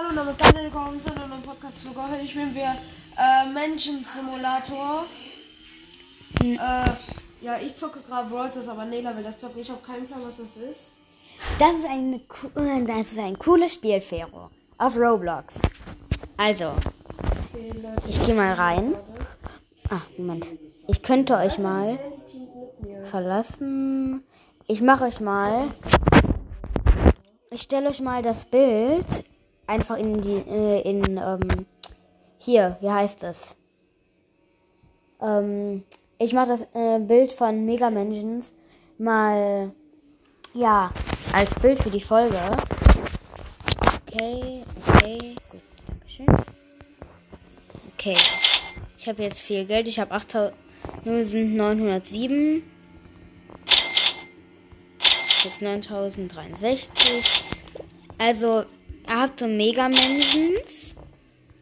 Hallo 0.00 0.10
und 0.10 0.16
damit 0.16 0.38
ganz 0.38 0.54
willkommen 0.54 0.98
zu 0.98 1.14
einer 1.14 1.26
neuen 1.26 1.42
Podcast-Folge. 1.42 2.00
Heute 2.10 2.26
spielen 2.26 2.54
wir 2.54 2.74
äh, 3.18 3.52
Menschen-Simulator. 3.52 5.04
Hm. 6.40 6.52
Äh, 6.54 7.44
ja, 7.44 7.58
ich 7.62 7.74
zocke 7.74 8.00
gerade 8.00 8.30
Brawl 8.30 8.50
Stars, 8.50 8.68
aber 8.68 8.86
Nela 8.86 9.14
will 9.14 9.24
das 9.24 9.38
zocken. 9.38 9.60
Ich 9.60 9.68
habe 9.68 9.82
keinen 9.82 10.06
Plan, 10.06 10.20
was 10.24 10.38
das 10.38 10.56
ist. 10.56 11.00
Das 11.58 11.76
ist, 11.76 11.84
eine, 11.84 12.16
äh, 12.16 12.84
das 12.86 13.12
ist 13.12 13.18
ein 13.18 13.38
cooles 13.38 13.74
Spiel, 13.74 14.00
Fero. 14.00 14.48
Auf 14.78 14.96
Roblox. 14.96 15.60
Also, 16.38 16.72
Okay, 17.52 17.70
Leute. 17.82 18.08
ich 18.08 18.22
gehe 18.24 18.34
mal 18.34 18.54
rein. 18.54 18.94
Ah, 19.90 20.00
Moment. 20.16 20.46
Ich 20.86 21.02
könnte 21.02 21.36
euch 21.36 21.58
mal 21.58 21.98
verlassen. 23.02 24.24
Ich 24.66 24.80
mache 24.80 25.04
euch 25.04 25.20
mal. 25.20 25.68
Ich 27.50 27.60
stelle 27.60 27.90
euch 27.90 28.00
mal 28.00 28.22
das 28.22 28.46
Bild 28.46 29.24
einfach 29.70 29.96
in 29.96 30.20
die. 30.20 30.42
Äh, 30.48 30.82
in. 30.82 31.16
Ähm, 31.16 31.64
hier, 32.38 32.76
wie 32.80 32.90
heißt 32.90 33.22
es? 33.22 33.56
Ähm, 35.20 35.84
ich 36.18 36.32
mache 36.32 36.48
das 36.48 36.62
äh, 36.74 36.98
Bild 36.98 37.32
von 37.32 37.64
Mega 37.64 37.88
Mentions 37.90 38.52
mal. 38.98 39.70
Ja, 40.52 40.90
als 41.32 41.54
Bild 41.56 41.78
für 41.78 41.90
die 41.90 42.00
Folge. 42.00 42.40
Okay, 44.06 44.64
okay, 44.88 45.36
gut, 45.48 45.60
dankeschön. 45.86 46.26
Okay, 47.94 48.16
ich 48.98 49.08
habe 49.08 49.22
jetzt 49.22 49.38
viel 49.38 49.64
Geld. 49.66 49.86
Ich 49.86 50.00
habe 50.00 50.12
8.907. 50.12 52.62
Jetzt 55.44 55.62
9.063. 55.62 57.44
Also, 58.18 58.64
ihr 59.10 59.20
habt 59.20 59.40
so 59.40 59.46
Mega-Mentions. 59.46 60.94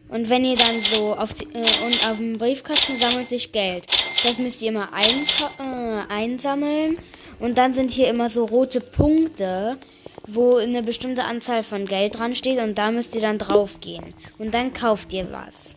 Und 0.08 0.30
wenn 0.30 0.44
ihr 0.44 0.56
dann 0.56 0.80
so 0.82 1.14
auf 1.14 1.34
die, 1.34 1.44
äh, 1.54 1.84
und 1.84 2.08
auf 2.08 2.16
dem 2.16 2.38
Briefkasten 2.38 2.98
sammelt 2.98 3.28
sich 3.28 3.52
Geld. 3.52 3.86
Das 4.22 4.38
müsst 4.38 4.62
ihr 4.62 4.70
immer 4.70 4.90
ein, 4.92 5.26
äh, 5.58 6.12
einsammeln. 6.12 6.98
Und 7.40 7.58
dann 7.58 7.74
sind 7.74 7.90
hier 7.90 8.08
immer 8.08 8.30
so 8.30 8.46
rote 8.46 8.80
Punkte, 8.80 9.78
wo 10.26 10.56
eine 10.56 10.82
bestimmte 10.82 11.24
Anzahl 11.24 11.62
von 11.62 11.86
Geld 11.86 12.18
dran 12.18 12.34
steht. 12.34 12.58
Und 12.58 12.76
da 12.76 12.90
müsst 12.90 13.14
ihr 13.14 13.20
dann 13.20 13.38
drauf 13.38 13.80
gehen. 13.80 14.14
Und 14.38 14.54
dann 14.54 14.72
kauft 14.72 15.12
ihr 15.12 15.30
was. 15.30 15.76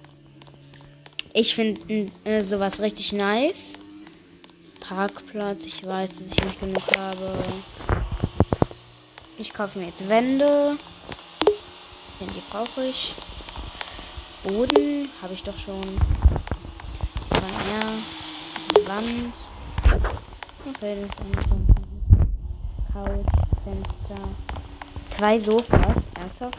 Ich 1.34 1.56
finde 1.56 2.12
äh, 2.24 2.42
sowas 2.42 2.82
richtig 2.82 3.14
nice. 3.14 3.74
Parkplatz, 4.80 5.64
ich 5.66 5.86
weiß, 5.86 6.10
dass 6.10 6.38
ich 6.38 6.44
nicht 6.44 6.60
genug 6.60 6.98
habe. 6.98 7.44
Ich 9.38 9.54
kaufe 9.54 9.80
mir 9.80 9.86
jetzt 9.86 10.08
Wände. 10.10 10.78
Denn 12.22 12.30
die 12.36 12.44
brauche 12.52 12.86
ich. 12.86 13.16
Boden 14.44 15.10
habe 15.24 15.34
ich 15.34 15.42
doch 15.42 15.58
schon. 15.58 16.00
Ja. 17.34 17.82
Wand. 18.88 19.34
Couch, 22.94 23.26
Fenster. 23.64 24.30
Zwei 25.10 25.40
Sofas. 25.40 25.98
Ernsthaft? 26.16 26.58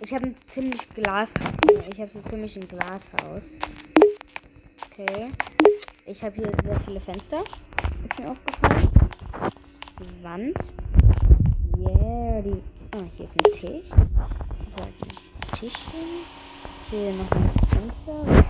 Ich 0.00 0.12
habe 0.12 0.26
ein 0.26 0.36
ziemlich 0.48 0.88
Glas. 0.90 1.30
Ich 1.90 2.00
habe 2.00 2.10
so 2.12 2.20
ziemlich 2.28 2.54
ein 2.56 2.68
Glashaus. 2.68 3.44
Okay. 4.90 5.30
Ich 6.04 6.22
habe 6.22 6.36
hier 6.36 6.52
sehr 6.62 6.80
viele 6.80 7.00
Fenster. 7.00 7.44
Ist 8.08 8.18
mir 8.18 8.30
aufgefallen. 8.30 8.90
Wand. 10.22 10.56
Yeah, 12.36 12.42
die. 12.42 12.62
Ah, 12.92 13.04
hier 13.16 13.24
ist 13.24 13.32
ein 13.34 13.52
Tisch. 13.52 13.88
So, 14.76 14.82
ein 14.82 14.92
Tischchen. 15.58 16.26
Hier 16.90 17.12
noch 17.12 17.30
ein 17.30 17.50
Fenster. 17.70 18.44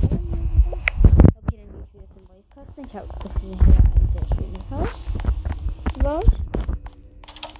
Okay, 0.00 0.18
dann 0.18 1.44
gehe 1.50 1.60
ich 1.60 1.92
wieder 1.92 2.08
zum 2.14 2.24
Briefkasten. 2.24 2.86
Ich 2.86 2.94
habe 2.96 3.08
das 3.22 3.32
hier 3.42 3.52
ein 3.52 4.08
sehr 4.14 4.26
schönes 4.34 4.70
Haus 4.70 4.88
gebaut. 5.92 6.32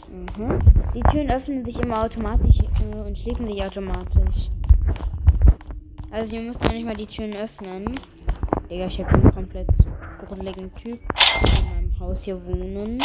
Mhm. 0.09 0.59
Die 0.95 1.03
Türen 1.11 1.31
öffnen 1.31 1.65
sich 1.67 1.79
immer 1.81 2.03
automatisch 2.05 2.59
äh, 2.81 3.01
und 3.07 3.19
schließen 3.19 3.47
sich 3.47 3.63
automatisch. 3.63 4.51
Also 6.11 6.35
ihr 6.35 6.43
müsst 6.43 6.63
noch 6.65 6.73
nicht 6.73 6.87
mal 6.87 6.97
die 6.97 7.07
Türen 7.07 7.37
öffnen. 7.37 8.01
Digga, 8.71 8.87
ich 8.87 8.99
habe 9.01 9.11
einen 9.11 9.35
komplett 9.35 9.69
gruseligen 10.19 10.75
Typ 10.77 10.99
in 11.59 11.65
meinem 11.65 12.01
Haus 12.01 12.17
hier 12.23 12.43
wohnen. 12.47 13.03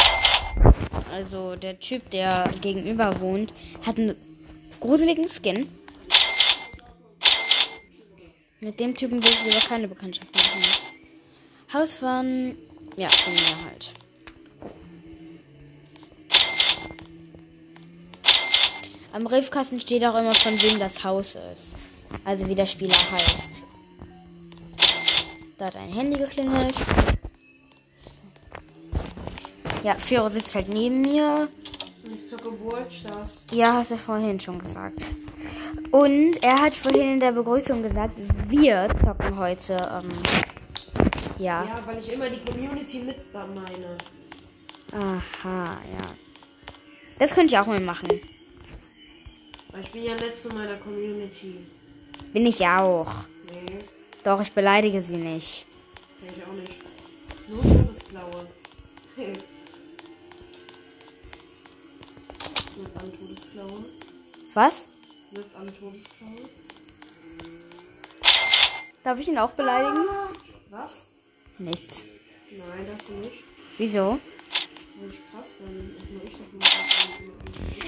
Also 1.11 1.55
der 1.55 1.79
Typ, 1.79 2.09
der 2.11 2.49
gegenüber 2.61 3.19
wohnt, 3.19 3.53
hat 3.85 3.97
einen 3.97 4.15
gruseligen 4.79 5.27
Skin. 5.29 5.67
Mit 8.59 8.79
dem 8.79 8.95
Typen 8.95 9.23
will 9.23 9.29
ich 9.29 9.43
lieber 9.45 9.65
keine 9.65 9.87
Bekanntschaft 9.87 10.33
machen. 10.35 10.61
Haus 11.73 11.93
von, 11.93 12.57
ja, 12.95 13.09
von 13.09 13.33
mir 13.33 13.65
halt. 13.65 13.93
Am 19.13 19.23
Briefkasten 19.23 19.79
steht 19.79 20.03
auch 20.05 20.15
immer, 20.15 20.35
von 20.35 20.61
wem 20.61 20.79
das 20.79 21.03
Haus 21.03 21.35
ist. 21.53 21.75
Also 22.23 22.47
wie 22.47 22.55
der 22.55 22.65
Spieler 22.65 22.95
heißt. 23.11 23.63
Da 25.57 25.65
hat 25.65 25.75
ein 25.75 25.91
Handy 25.91 26.17
geklingelt. 26.17 26.79
Ja, 29.87 29.95
Firo 29.95 30.27
sitzt 30.27 30.53
halt 30.53 30.67
neben 30.67 30.99
mir. 30.99 31.47
Ich 32.13 32.27
zocke 32.27 32.51
Brawl 32.51 32.85
Stars. 32.91 33.41
Ja, 33.53 33.71
hast 33.75 33.91
du 33.91 33.97
vorhin 33.97 34.37
schon 34.37 34.59
gesagt. 34.59 35.05
Und 35.91 36.43
er 36.43 36.61
hat 36.61 36.73
vorhin 36.73 37.13
in 37.13 37.19
der 37.21 37.31
Begrüßung 37.31 37.81
gesagt, 37.81 38.19
wir 38.49 38.89
zocken 39.01 39.39
heute. 39.39 39.75
Ähm, 39.75 40.11
ja. 41.39 41.63
Ja, 41.63 41.79
weil 41.85 41.99
ich 41.99 42.11
immer 42.11 42.29
die 42.29 42.43
Community 42.43 42.99
mit 42.99 43.15
da 43.31 43.47
meine. 43.47 43.97
Aha, 44.91 45.77
ja. 45.97 46.15
Das 47.17 47.33
könnte 47.33 47.55
ich 47.55 47.57
auch 47.57 47.67
mal 47.67 47.79
machen. 47.79 48.09
Ich 49.81 49.91
bin 49.93 50.03
ja 50.03 50.15
nett 50.15 50.37
zu 50.37 50.49
meiner 50.49 50.75
Community. 50.75 51.59
Bin 52.33 52.45
ich 52.45 52.59
auch. 52.67 53.13
Nee, 53.49 53.85
Doch, 54.21 54.41
ich 54.41 54.51
beleidige 54.51 55.01
sie 55.01 55.15
nicht. 55.15 55.65
kann 56.19 56.35
ich 56.35 56.43
auch 56.43 56.61
nicht. 56.61 56.75
Nur 57.47 57.61
Todesklaue. 57.63 58.47
Mit 62.77 62.95
an 62.95 63.11
Todesklaue. 63.11 63.85
Was? 64.53 64.85
Mit 65.31 65.45
an 65.55 65.67
Todesklaue. 65.79 66.49
Darf 69.03 69.19
ich 69.19 69.27
ihn 69.29 69.37
auch 69.39 69.51
beleidigen? 69.51 70.05
Was? 70.69 71.05
Nichts. 71.57 72.03
Nein, 72.51 72.85
das 72.85 73.09
nicht. 73.09 73.43
Wieso? 73.79 74.19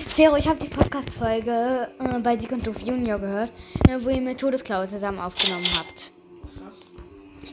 Fero, 0.08 0.38
ich 0.38 0.48
habe 0.48 0.58
die 0.60 0.70
Podcast-Folge 0.70 1.90
äh, 2.00 2.20
bei 2.20 2.38
Sieg 2.38 2.52
und 2.52 2.66
Doof 2.66 2.80
Junior 2.82 3.20
gehört, 3.20 3.52
äh, 3.88 3.98
wo 4.00 4.10
ihr 4.10 4.22
mit 4.22 4.40
Todesklaue 4.40 4.88
zusammen 4.88 5.20
aufgenommen 5.20 5.68
habt. 5.78 6.12
Krass. 6.58 6.80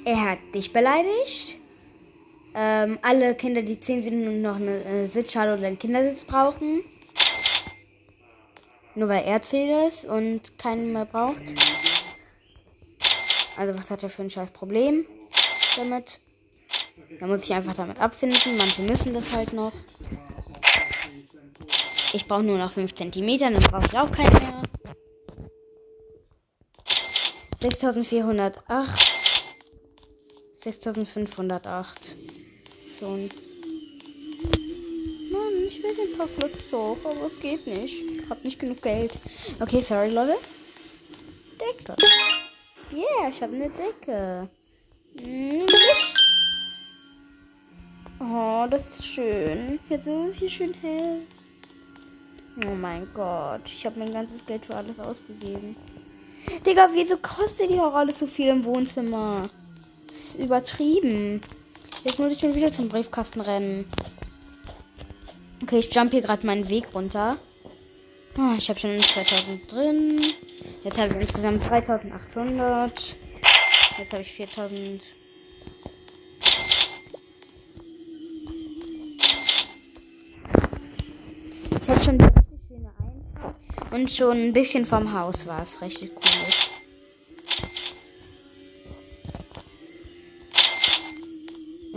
Er 0.05 0.31
hat 0.31 0.39
dich 0.55 0.73
beleidigt. 0.73 1.59
Ähm, 2.55 2.99
alle 3.03 3.35
Kinder, 3.35 3.61
die 3.61 3.79
10 3.79 4.03
sind 4.03 4.27
und 4.27 4.41
noch 4.41 4.57
eine 4.57 4.83
äh, 4.85 5.07
Sitzschale 5.07 5.59
oder 5.59 5.67
einen 5.67 5.79
Kindersitz 5.79 6.25
brauchen. 6.25 6.83
Nur 8.97 9.11
weil 9.11 9.25
er 9.25 9.43
10 9.43 9.89
ist 9.89 10.07
und 10.07 10.59
keinen 10.59 10.95
mehr 10.95 11.05
braucht. 11.05 11.43
Also 13.57 13.79
was 13.79 13.91
hat 13.91 14.03
er 14.03 14.09
für 14.09 14.23
ein 14.23 14.31
scheiß 14.31 14.51
Problem 14.51 15.07
damit? 15.77 16.21
Da 17.21 17.27
muss 17.27 17.45
ich 17.45 17.53
einfach 17.53 17.75
damit 17.75 18.01
abfinden. 18.01 18.57
Manche 18.57 18.81
müssen 18.83 19.13
das 19.13 19.37
halt 19.37 19.53
noch. 19.53 19.73
Ich 22.15 22.27
brauche 22.27 22.43
nur 22.43 22.57
noch 22.57 22.73
5 22.73 22.95
cm, 22.95 23.39
dann 23.39 23.55
brauche 23.55 23.87
ich 23.87 23.99
auch 23.99 24.11
keinen 24.11 24.33
mehr. 24.33 24.63
6408. 27.61 29.43
6508. 30.63 32.17
Schon. 32.99 33.29
Ich 35.77 35.83
will 35.83 35.95
den 35.95 36.17
Parkplatz 36.17 36.53
hoch, 36.73 36.97
aber 37.05 37.27
es 37.27 37.39
geht 37.39 37.67
nicht. 37.67 38.03
Ich 38.03 38.31
hab 38.31 38.43
nicht 38.43 38.59
genug 38.59 38.81
Geld. 38.81 39.19
Okay, 39.61 39.83
sorry, 39.83 40.09
Leute. 40.09 40.37
Decke. 41.61 41.97
Yeah, 42.91 43.29
ich 43.29 43.43
habe 43.43 43.55
eine 43.55 43.69
Decke. 43.69 44.49
Hm, 45.21 45.67
Licht. 45.67 46.17
Oh, 48.21 48.67
das 48.71 48.89
ist 48.89 49.07
schön. 49.07 49.79
Jetzt 49.91 50.07
ist 50.07 50.31
es 50.31 50.35
hier 50.37 50.49
schön 50.49 50.75
hell. 50.81 51.21
Oh 52.65 52.75
mein 52.81 53.07
Gott, 53.13 53.61
ich 53.67 53.85
habe 53.85 53.99
mein 53.99 54.15
ganzes 54.15 54.47
Geld 54.47 54.65
für 54.65 54.77
alles 54.77 54.99
ausgegeben. 54.99 55.77
Digga, 56.65 56.89
wieso 56.95 57.19
kostet 57.19 57.71
die 57.71 57.79
auch 57.79 57.95
alles 57.95 58.19
so 58.19 58.25
viel 58.25 58.49
im 58.49 58.65
Wohnzimmer? 58.65 59.51
Das 60.09 60.17
ist 60.17 60.37
übertrieben. 60.37 61.43
Jetzt 62.03 62.19
muss 62.19 62.33
ich 62.33 62.41
schon 62.41 62.55
wieder 62.55 62.73
zum 62.73 62.89
Briefkasten 62.89 63.43
rennen. 63.43 63.85
Okay, 65.67 65.81
ich 65.81 65.93
jump 65.93 66.13
hier 66.13 66.21
gerade 66.21 66.47
meinen 66.47 66.69
Weg 66.69 66.95
runter. 66.95 67.39
Oh, 68.39 68.55
ich 68.57 68.69
habe 68.69 68.79
schon 68.79 69.01
2000 69.01 69.73
drin. 69.73 70.23
Jetzt 70.85 70.97
habe 70.97 71.13
ich 71.13 71.21
insgesamt 71.21 71.69
3800. 71.69 73.17
Jetzt 73.99 74.13
habe 74.13 74.23
ich 74.23 74.31
4000. 74.31 75.03
Ich 81.81 81.89
habe 81.89 82.05
schon 82.05 82.19
die 82.19 82.25
richtig 82.27 82.61
schöne 82.69 82.93
Einfahrt. 83.01 83.57
Und 83.93 84.09
schon 84.09 84.37
ein 84.37 84.53
bisschen 84.53 84.87
vom 84.87 85.13
Haus 85.13 85.49
war 85.49 85.63
es 85.63 85.83
richtig 85.83 86.13
cool. 86.15 86.47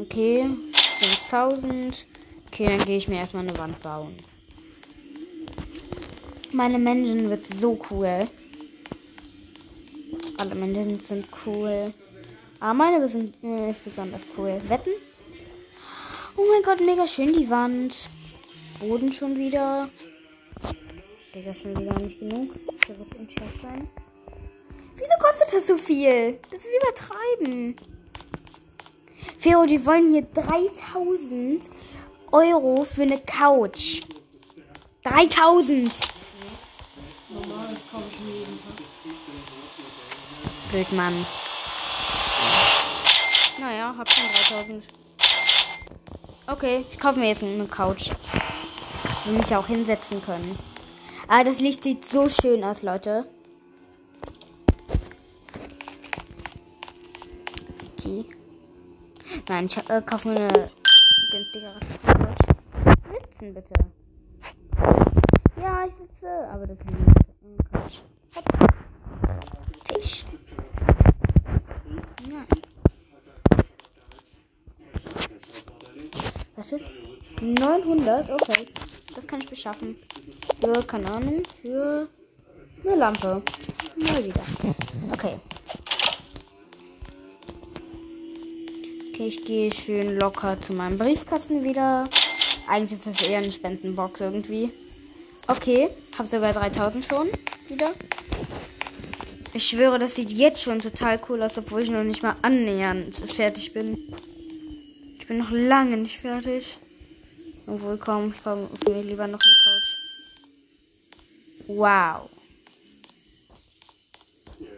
Okay, 0.05 0.49
5000. 0.73 2.07
Okay, 2.51 2.65
dann 2.65 2.85
gehe 2.85 2.97
ich 2.97 3.07
mir 3.07 3.19
erstmal 3.19 3.47
eine 3.47 3.57
Wand 3.57 3.81
bauen. 3.81 4.15
Meine 6.51 6.79
Menschen 6.79 7.29
wird 7.29 7.43
so 7.43 7.79
cool. 7.89 8.27
Alle 10.37 10.55
Menschen 10.55 10.99
sind 10.99 11.27
cool. 11.45 11.93
Aber 12.59 12.73
meine 12.73 13.07
sind, 13.07 13.35
äh, 13.43 13.69
ist 13.69 13.83
besonders 13.83 14.21
cool. 14.37 14.59
Wetten? 14.67 14.91
Oh 16.35 16.43
mein 16.51 16.63
Gott, 16.63 16.85
mega 16.85 17.05
schön 17.05 17.31
die 17.33 17.49
Wand. 17.49 18.09
Boden 18.79 19.11
schon 19.11 19.37
wieder. 19.37 19.89
Digga, 21.33 21.53
schon 21.53 21.79
wieder 21.79 21.99
nicht 21.99 22.19
genug. 22.19 22.55
Da 22.87 22.97
wird 22.97 23.29
Chat 23.29 23.61
sein. 23.61 23.87
Wieso 24.95 25.13
kostet 25.19 25.53
das 25.53 25.67
so 25.67 25.77
viel? 25.77 26.39
Das 26.49 26.59
ist 26.59 26.69
übertreiben. 26.81 27.75
Fero, 29.37 29.65
die 29.65 29.85
wollen 29.85 30.11
hier 30.11 30.23
3000 30.33 31.69
Euro 32.31 32.83
für 32.83 33.03
eine 33.03 33.19
Couch. 33.19 34.01
3000. 35.03 35.91
Normal 37.29 37.75
kaufe 37.91 38.03
ich 38.11 38.19
mir 38.19 38.39
jeden 38.39 38.59
Tag. 38.59 38.75
Blöd, 40.71 40.91
Mann. 40.91 41.25
Naja, 43.59 43.95
hab 43.97 44.09
schon 44.09 44.25
3000. 44.59 44.83
Okay, 46.47 46.85
ich 46.89 46.99
kaufe 46.99 47.19
mir 47.19 47.29
jetzt 47.29 47.43
eine 47.43 47.67
Couch. 47.67 48.11
Will 49.25 49.33
mich 49.33 49.55
auch 49.55 49.67
hinsetzen 49.67 50.21
können. 50.21 50.57
Ah, 51.27 51.43
das 51.43 51.59
Licht 51.59 51.83
sieht 51.83 52.05
so 52.05 52.29
schön 52.29 52.63
aus, 52.63 52.81
Leute. 52.81 53.25
Okay. 57.97 58.25
Nein, 59.47 59.65
ich 59.65 59.77
äh, 59.77 60.01
kaufe 60.01 60.29
mir 60.29 60.39
eine 60.39 60.71
günstigere 61.29 61.79
Couch. 62.05 62.37
Sitzen 63.11 63.53
bitte. 63.53 63.73
Ja, 65.61 65.85
ich 65.85 65.93
sitze, 65.95 66.27
aber 66.51 66.67
das 66.67 66.77
ist 66.79 66.85
nicht 66.85 66.97
eine 67.43 67.57
Couch. 67.71 68.01
Hopp. 68.35 68.45
Tisch. 69.85 70.25
Nein. 72.29 72.47
Warte. 76.55 76.79
900, 77.41 78.29
okay. 78.31 78.65
Das 79.15 79.27
kann 79.27 79.39
ich 79.39 79.49
beschaffen. 79.49 79.95
Für, 80.59 80.83
Ahnung, 81.11 81.43
für 81.45 82.07
eine 82.83 82.95
Lampe. 82.95 83.41
Mal 83.95 84.25
wieder. 84.25 84.41
Okay. 85.11 85.39
Okay, 89.19 89.27
ich 89.27 89.43
gehe 89.43 89.73
schön 89.73 90.17
locker 90.17 90.61
zu 90.61 90.71
meinem 90.71 90.97
Briefkasten 90.97 91.65
wieder. 91.65 92.09
Eigentlich 92.69 92.93
ist 92.93 93.05
das 93.05 93.21
eher 93.27 93.39
eine 93.39 93.51
Spendenbox 93.51 94.21
irgendwie. 94.21 94.71
Okay, 95.45 95.89
hab 96.17 96.25
sogar 96.25 96.53
3000 96.53 97.03
schon 97.03 97.27
wieder. 97.67 97.95
Ich 99.53 99.67
schwöre, 99.67 99.99
das 99.99 100.15
sieht 100.15 100.29
jetzt 100.29 100.61
schon 100.61 100.79
total 100.79 101.19
cool 101.27 101.43
aus, 101.43 101.57
obwohl 101.57 101.81
ich 101.81 101.89
noch 101.89 102.05
nicht 102.05 102.23
mal 102.23 102.37
annähernd 102.43 103.13
fertig 103.13 103.73
bin. 103.73 103.97
Ich 105.19 105.27
bin 105.27 105.39
noch 105.39 105.51
lange 105.51 105.97
nicht 105.97 106.17
fertig. 106.17 106.77
Obwohl, 107.67 107.97
komm, 107.97 108.33
ich 108.33 108.41
kaufe 108.41 108.69
mir 108.87 109.03
lieber 109.03 109.27
noch 109.27 109.41
eine 109.41 109.57
Couch. 109.65 109.97
Wow. 111.67 112.29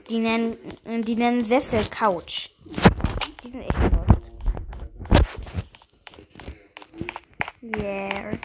Die 0.10 0.18
nennen, 0.18 0.58
die 1.04 1.16
nennen 1.16 1.46
Sessel 1.46 1.86
Couch. 1.92 2.50
Die 3.44 3.52
sind 3.52 3.62
echt 3.62 3.80
lost. 3.80 4.22
Yeah. 7.64 8.38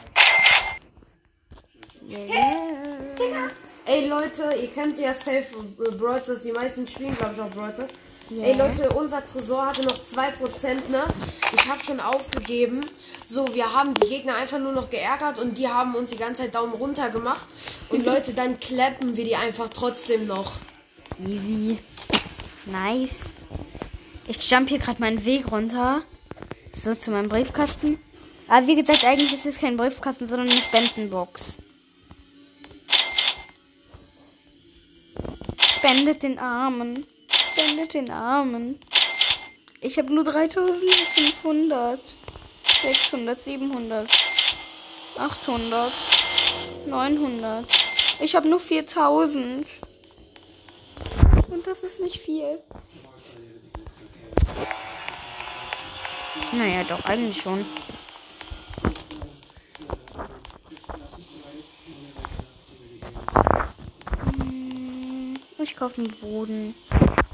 Yeah. 2.08 3.50
Ey 3.86 4.08
Leute, 4.08 4.50
ihr 4.60 4.68
kennt 4.68 4.98
ja 4.98 5.14
safe 5.14 5.38
äh, 5.38 6.20
Stars, 6.22 6.42
die 6.42 6.52
meisten 6.52 6.86
spielen 6.86 7.16
glaube 7.16 7.34
ich 7.34 7.40
auch 7.40 7.50
Stars. 7.50 7.90
Ja. 8.30 8.44
Ey 8.44 8.56
Leute, 8.56 8.88
unser 8.90 9.24
Tresor 9.24 9.66
hatte 9.66 9.82
noch 9.82 10.02
2%, 10.02 10.90
ne? 10.90 11.04
Ich 11.54 11.68
habe 11.68 11.82
schon 11.82 12.00
aufgegeben. 12.00 12.84
So, 13.24 13.46
wir 13.54 13.72
haben 13.72 13.94
die 13.94 14.08
Gegner 14.08 14.36
einfach 14.36 14.58
nur 14.58 14.72
noch 14.72 14.90
geärgert 14.90 15.38
und 15.38 15.58
die 15.58 15.68
haben 15.68 15.94
uns 15.94 16.10
die 16.10 16.16
ganze 16.16 16.42
Zeit 16.42 16.54
Daumen 16.54 16.74
runter 16.74 17.10
gemacht. 17.10 17.46
Und 17.88 18.04
Leute, 18.06 18.34
dann 18.34 18.58
klappen 18.58 19.16
wir 19.16 19.24
die 19.24 19.36
einfach 19.36 19.68
trotzdem 19.68 20.26
noch. 20.26 20.52
Easy. 21.24 21.78
Nice. 22.66 23.32
Ich 24.26 24.50
jump 24.50 24.68
hier 24.68 24.78
gerade 24.78 25.00
meinen 25.00 25.24
Weg 25.24 25.50
runter. 25.52 26.02
So 26.72 26.94
zu 26.96 27.12
meinem 27.12 27.28
Briefkasten. 27.28 27.98
Aber 28.48 28.66
wie 28.66 28.76
gesagt, 28.76 29.04
eigentlich 29.04 29.32
ist 29.34 29.46
es 29.46 29.58
kein 29.58 29.76
Briefkasten, 29.76 30.26
sondern 30.26 30.48
eine 30.48 30.60
Spendenbox. 30.60 31.58
Spendet 35.86 36.24
den 36.24 36.40
Armen. 36.40 37.06
Spendet 37.30 37.94
den 37.94 38.10
Armen. 38.10 38.80
Ich 39.80 39.98
habe 39.98 40.12
nur 40.12 40.24
3500. 40.24 42.00
600, 42.82 43.40
700. 43.40 44.10
800. 45.16 45.92
900. 46.86 47.64
Ich 48.18 48.34
habe 48.34 48.48
nur 48.48 48.58
4000. 48.58 49.64
Und 51.50 51.66
das 51.68 51.84
ist 51.84 52.00
nicht 52.00 52.18
viel. 52.18 52.58
Naja, 56.50 56.82
doch, 56.82 57.04
eigentlich 57.04 57.40
schon. 57.40 57.64
Ich 65.68 65.74
kaufe 65.74 66.00
einen 66.00 66.12
Boden. 66.20 66.76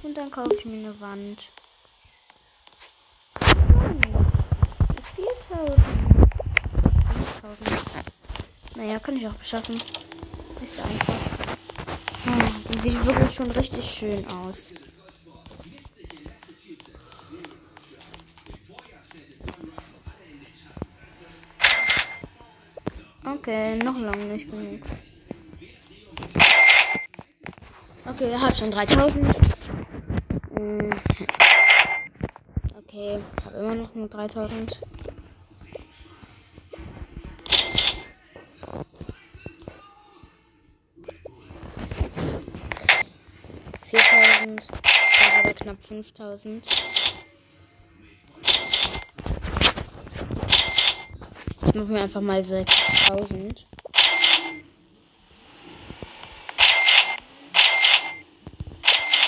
Und 0.02 0.16
dann 0.16 0.30
kaufe 0.30 0.54
ich 0.58 0.64
mir 0.64 0.78
eine 0.78 1.00
Wand. 1.00 1.52
Hm, 3.42 4.00
4000. 5.50 5.78
5000. 7.42 7.84
Naja, 8.74 8.98
kann 9.00 9.18
ich 9.18 9.28
auch 9.28 9.34
beschaffen. 9.34 9.76
Ist 10.62 10.80
einfach. 10.80 11.14
Hm, 12.24 12.64
die 12.70 12.90
sieht 12.90 13.04
wirklich 13.04 13.34
schon 13.34 13.50
richtig 13.50 13.84
schön 13.84 14.26
aus. 14.28 14.72
Okay, 23.26 23.76
noch 23.76 23.98
lange 23.98 24.24
nicht 24.24 24.50
genug. 24.50 24.80
Okay, 28.14 28.28
wir 28.28 28.40
haben 28.42 28.54
schon 28.54 28.71
3000. 28.71 29.25
Hm. 30.54 30.90
Okay, 32.78 33.19
habe 33.42 33.57
immer 33.57 33.75
noch 33.75 33.95
nur 33.95 34.07
3000. 34.07 34.78
Viertausend, 43.88 44.69
habe 45.42 45.54
knapp 45.54 45.83
5000. 45.83 46.69
Ich 51.66 51.75
mache 51.75 51.87
mir 51.87 52.02
einfach 52.02 52.21
mal 52.21 52.42
6000. 52.42 53.66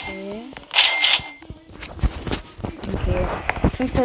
Okay. 0.06 0.42
Okay. 2.92 3.26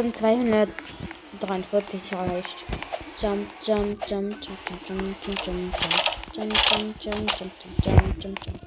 5243 0.01 2.01
reicht. 2.13 2.56
Jump, 3.20 3.50
jump, 3.62 4.08
jump, 4.08 4.41
jump, 4.41 4.60
jump, 4.88 4.88
jump, 4.88 5.25
jump, 5.25 5.44
jump, 5.44 5.75
jump, 6.34 6.34
jump, 6.34 6.53
jump, 6.63 6.98
jump, 7.01 7.38
jump, 7.38 7.51
jump, 7.84 8.24
jump, 8.24 8.46
jump. 8.46 8.62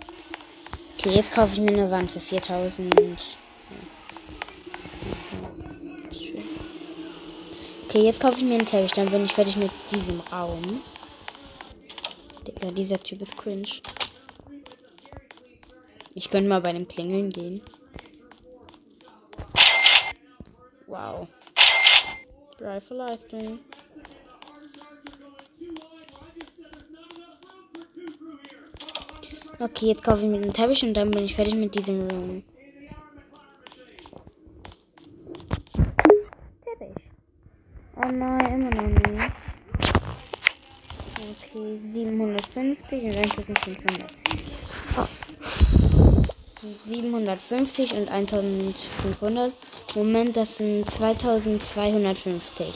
Okay, 0.99 1.13
jetzt 1.15 1.33
kaufe 1.33 1.55
ich 1.55 1.61
mir 1.61 1.73
eine 1.73 1.91
Wand 1.91 2.11
für 2.11 2.21
4000. 2.21 2.95
Okay, 7.85 8.03
jetzt 8.03 8.21
kaufe 8.21 8.37
ich 8.37 8.45
mir 8.45 8.57
einen 8.57 8.67
Teppich, 8.67 8.93
dann 8.93 9.11
bin 9.11 9.25
ich 9.25 9.33
fertig 9.33 9.57
mit 9.57 9.71
diesem 9.91 10.21
Raum. 10.21 10.83
Digga, 12.47 12.73
dieser 12.73 13.03
Typ 13.03 13.23
ist 13.23 13.39
cringe. 13.39 13.81
Ich 16.15 16.29
könnte 16.29 16.51
mal 16.51 16.61
bei 16.61 16.75
dem 16.75 16.87
Klingeln 16.87 17.31
gehen. 17.31 17.63
Wow. 20.93 21.27
Reife 22.73 22.95
Leistung. 22.95 23.59
Okay, 29.59 29.87
jetzt 29.89 30.03
kaufe 30.03 30.25
ich 30.25 30.31
mir 30.31 30.41
den 30.41 30.55
Teppich 30.55 30.83
und 30.83 30.95
dann 30.95 31.11
bin 31.11 31.25
ich 31.25 31.35
fertig 31.35 31.55
mit 31.55 31.75
diesem 31.75 32.09
Room. 32.09 32.43
Teppich. 36.65 37.05
Oh 37.97 38.11
nein, 38.11 38.55
immer 38.55 38.71
noch 38.71 38.87
nicht. 38.87 39.33
Okay, 41.53 41.77
750 41.77 43.03
und 43.03 43.17
1500. 43.17 44.42
750 46.85 47.95
und 47.95 48.09
1500. 48.09 49.53
Moment, 49.97 50.37
das 50.37 50.59
sind 50.59 50.89
2250. 50.89 52.75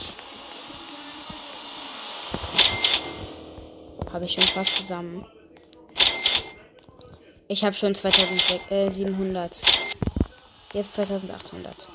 Habe 4.12 4.24
ich 4.24 4.32
schon 4.32 4.44
fast 4.44 4.76
zusammen. 4.76 5.24
Ich 7.48 7.64
habe 7.64 7.76
schon 7.76 7.94
2700. 7.94 9.62
Jetzt 10.72 10.94
2800. 10.94 11.88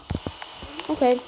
Okay. 0.88 1.20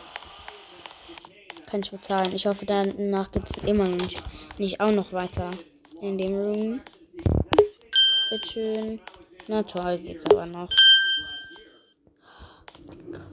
Kann 1.66 1.82
ich 1.82 1.92
bezahlen. 1.92 2.34
Ich 2.34 2.46
hoffe, 2.46 2.66
danach 2.66 3.32
geht 3.32 3.50
es 3.50 3.58
immer 3.64 3.86
noch 3.86 3.98
nicht, 3.98 4.24
nicht 4.58 4.80
auch 4.80 4.92
noch 4.92 5.12
weiter 5.12 5.52
in 6.00 6.18
dem 6.18 6.36
Room. 6.36 6.82
Bitteschön. 8.30 9.02
Na 9.48 9.62
toll, 9.62 9.98
geht's 9.98 10.26
aber 10.32 10.46
noch. 10.46 10.70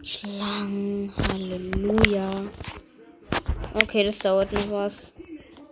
Schlangen. 0.02 1.12
Halleluja. 1.28 2.30
Okay, 3.74 4.02
das 4.02 4.18
dauert 4.18 4.52
noch 4.52 4.70
was. 4.72 5.12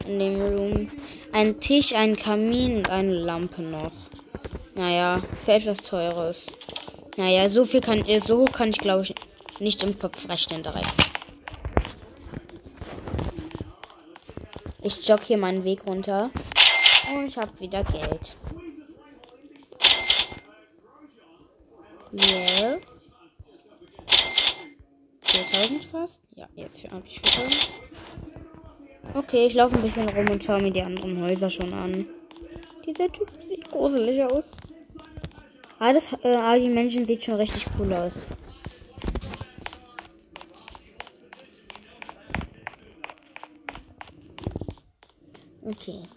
In 0.07 0.21
dem 0.21 0.41
Room. 0.41 0.91
Ein 1.33 1.59
Tisch, 1.59 1.93
ein 1.93 2.17
Kamin 2.17 2.79
und 2.79 2.89
eine 2.89 3.15
Lampe 3.15 3.63
noch. 3.63 3.93
Naja, 4.77 5.23
für 5.45 5.55
etwas 5.55 5.79
teures. 5.79 6.47
Naja, 7.17 7.51
so 7.51 7.65
viel 7.65 7.81
kann, 7.81 8.05
so 8.27 8.45
kann 8.45 8.71
ich 8.71 8.79
glaube 8.79 9.03
ich 9.03 9.15
nicht 9.59 9.83
im 9.83 9.99
Kopf 9.99 10.29
rechnen 10.29 10.63
direkt. 10.63 10.95
Ich 14.83 15.07
jogge 15.09 15.25
hier 15.25 15.39
meinen 15.39 15.65
Weg 15.65 15.85
runter. 15.85 16.31
Und 17.13 17.27
ich 17.27 17.37
habe 17.37 17.59
wieder 17.59 17.83
Geld. 17.83 18.37
Yeah. 22.13 22.79
4000 25.23 25.85
fast? 25.85 26.21
Ja, 26.35 26.49
jetzt 26.55 26.91
habe 26.91 27.03
ich 27.07 27.21
4000. 27.21 27.71
Okay, 29.15 29.47
ich 29.47 29.55
laufe 29.55 29.77
ein 29.77 29.83
bisschen 29.83 30.09
rum 30.09 30.27
und 30.31 30.43
schaue 30.43 30.63
mir 30.63 30.71
die 30.71 30.83
anderen 30.83 31.21
Häuser 31.21 31.51
schon 31.51 31.73
an. 31.73 32.07
Dieser 32.87 33.11
Typ 33.13 33.31
sieht 33.49 33.71
gruselig 33.71 34.23
aus. 34.25 34.45
Ah, 35.79 35.93
das, 35.93 36.13
äh, 36.23 36.35
ah, 36.35 36.59
die 36.59 36.69
Menschen 36.69 37.07
sieht 37.07 37.25
schon 37.25 37.35
richtig 37.35 37.67
cool 37.79 37.93
aus. 37.93 38.15
Okay. 45.63 46.09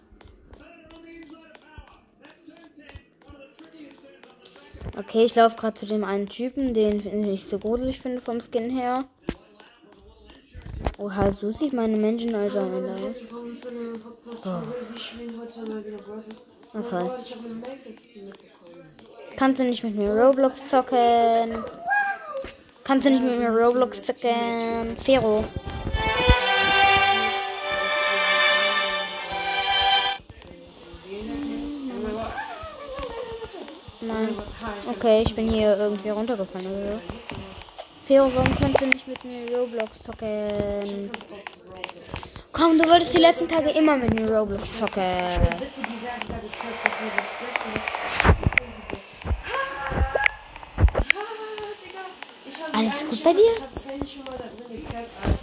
Okay, 4.98 5.24
ich 5.24 5.34
laufe 5.34 5.56
gerade 5.56 5.74
zu 5.74 5.86
dem 5.86 6.04
einen 6.04 6.28
Typen, 6.28 6.74
den 6.74 6.98
ich 6.98 7.06
nicht 7.06 7.48
so 7.48 7.58
gruselig 7.58 8.00
finde 8.00 8.20
vom 8.20 8.40
Skin 8.40 8.68
her. 8.70 9.04
Oha, 10.98 11.32
so 11.32 11.50
sieht 11.50 11.72
meine 11.72 11.96
Menschen 11.96 12.34
also 12.34 12.58
am 12.58 12.74
Ende 12.74 12.94
aus. 12.94 13.16
Oh. 14.44 14.62
Was 16.74 16.88
toll. 16.88 17.10
Kannst 19.36 19.60
du 19.60 19.64
nicht 19.64 19.82
mit 19.82 19.96
mir 19.96 20.14
Roblox 20.14 20.60
zocken? 20.68 21.64
Kannst 22.84 23.06
du 23.06 23.10
nicht 23.10 23.22
mit 23.22 23.38
mir 23.38 23.50
Roblox 23.50 24.02
zocken? 24.02 24.96
Fero. 25.04 25.44
Okay, 35.02 35.24
ich 35.26 35.34
bin 35.34 35.50
hier 35.50 35.76
irgendwie 35.76 36.10
runtergefallen 36.10 36.64
oder 36.64 36.92
so. 36.92 37.00
Fero, 38.04 38.30
warum 38.36 38.54
kannst 38.60 38.80
du 38.80 38.86
nicht 38.86 39.08
mit 39.08 39.24
mir 39.24 39.58
Roblox 39.58 40.00
zocken? 40.00 41.10
Komm, 42.52 42.78
du 42.78 42.88
wolltest 42.88 43.12
die 43.12 43.18
letzten 43.18 43.48
Tage 43.48 43.70
immer 43.70 43.96
mit 43.96 44.14
mir 44.14 44.30
Roblox 44.30 44.78
zocken. 44.78 45.02
Alles 52.72 53.08
gut 53.10 53.24
bei 53.24 53.32
dir? 53.32 53.50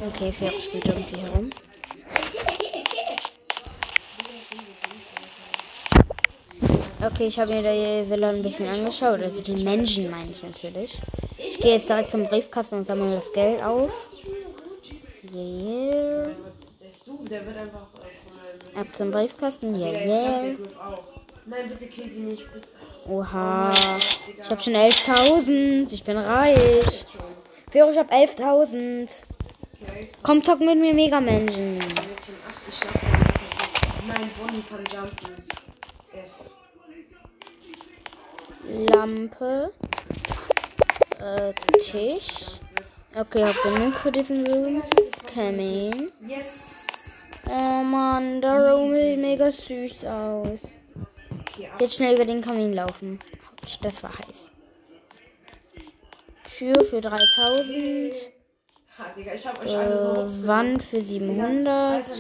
Okay, 0.08 0.32
Fero 0.32 0.58
spielt 0.58 0.86
irgendwie 0.86 1.18
herum. 1.18 1.50
Okay, 7.02 7.28
ich 7.28 7.40
habe 7.40 7.54
mir 7.54 7.62
die 7.62 8.10
Villa 8.10 8.30
ein 8.30 8.44
bisschen 8.44 8.68
angeschaut. 8.68 9.22
Also 9.22 9.40
die 9.42 9.64
Menschen 9.64 10.12
meine 10.12 10.32
ich 10.32 10.44
natürlich. 10.44 10.98
Ich 11.38 11.58
gehe 11.58 11.76
jetzt 11.76 11.88
direkt 11.88 12.12
zum 12.12 12.26
Briefkasten 12.26 12.76
und 12.76 12.86
sammle 12.86 13.16
das 13.16 13.32
Geld 13.32 13.64
auf. 13.64 13.92
Yeah. 15.34 16.32
Ab 18.76 18.88
zum 18.94 19.12
Briefkasten. 19.12 19.76
Yeah, 19.76 19.92
yeah. 19.94 20.56
Nein, 21.46 21.70
bitte 21.70 21.88
kill 21.88 22.12
sie 22.12 22.20
nicht. 22.20 22.44
Oha. 23.08 23.72
Ich 24.38 24.50
habe 24.50 24.62
schon 24.62 24.74
11.000. 24.74 25.94
Ich 25.94 26.04
bin 26.04 26.18
reich. 26.18 27.06
Führer, 27.72 27.92
ich 27.92 27.98
habe 27.98 28.14
11.000. 28.14 29.10
Komm, 30.22 30.44
zock 30.44 30.60
mit 30.60 30.78
mir 30.78 30.94
Megamenschen. 30.94 31.80
Mein 34.06 34.30
Bonnie 34.38 34.64
kann 34.70 34.84
jumpen. 34.92 35.36
Yes. 36.14 36.59
Lampe. 38.70 39.72
Äh, 41.20 41.54
Tisch. 41.80 42.60
Okay, 43.16 43.44
hab 43.44 43.62
genug 43.64 43.96
für 43.96 44.12
diesen 44.12 44.46
Room. 44.46 44.84
Kamin. 45.34 46.12
Oh 47.50 47.84
Mann, 47.84 48.42
der 48.42 48.72
Room 48.74 48.92
sieht 48.94 49.20
mega 49.20 49.52
süß 49.52 50.06
aus. 50.06 50.60
Jetzt 51.80 51.96
schnell 51.96 52.16
über 52.16 52.26
den 52.26 52.42
Kamin 52.42 52.74
laufen. 52.74 53.20
Das 53.82 54.02
war 54.04 54.12
heiß. 54.18 54.52
Tür 56.58 56.84
für 56.84 57.02
3000. 57.02 58.14
Ha, 58.98 59.06
Digga, 59.16 59.34
ich 59.34 59.48
hab 59.48 59.62
euch 59.62 59.76
alle 59.76 59.98
so 59.98 60.10
hops 60.10 60.18
Äh, 60.18 60.42
genommen. 60.42 60.48
Wand 60.48 60.84
für 60.84 61.02
700. 61.02 62.08
Alter 62.08 62.14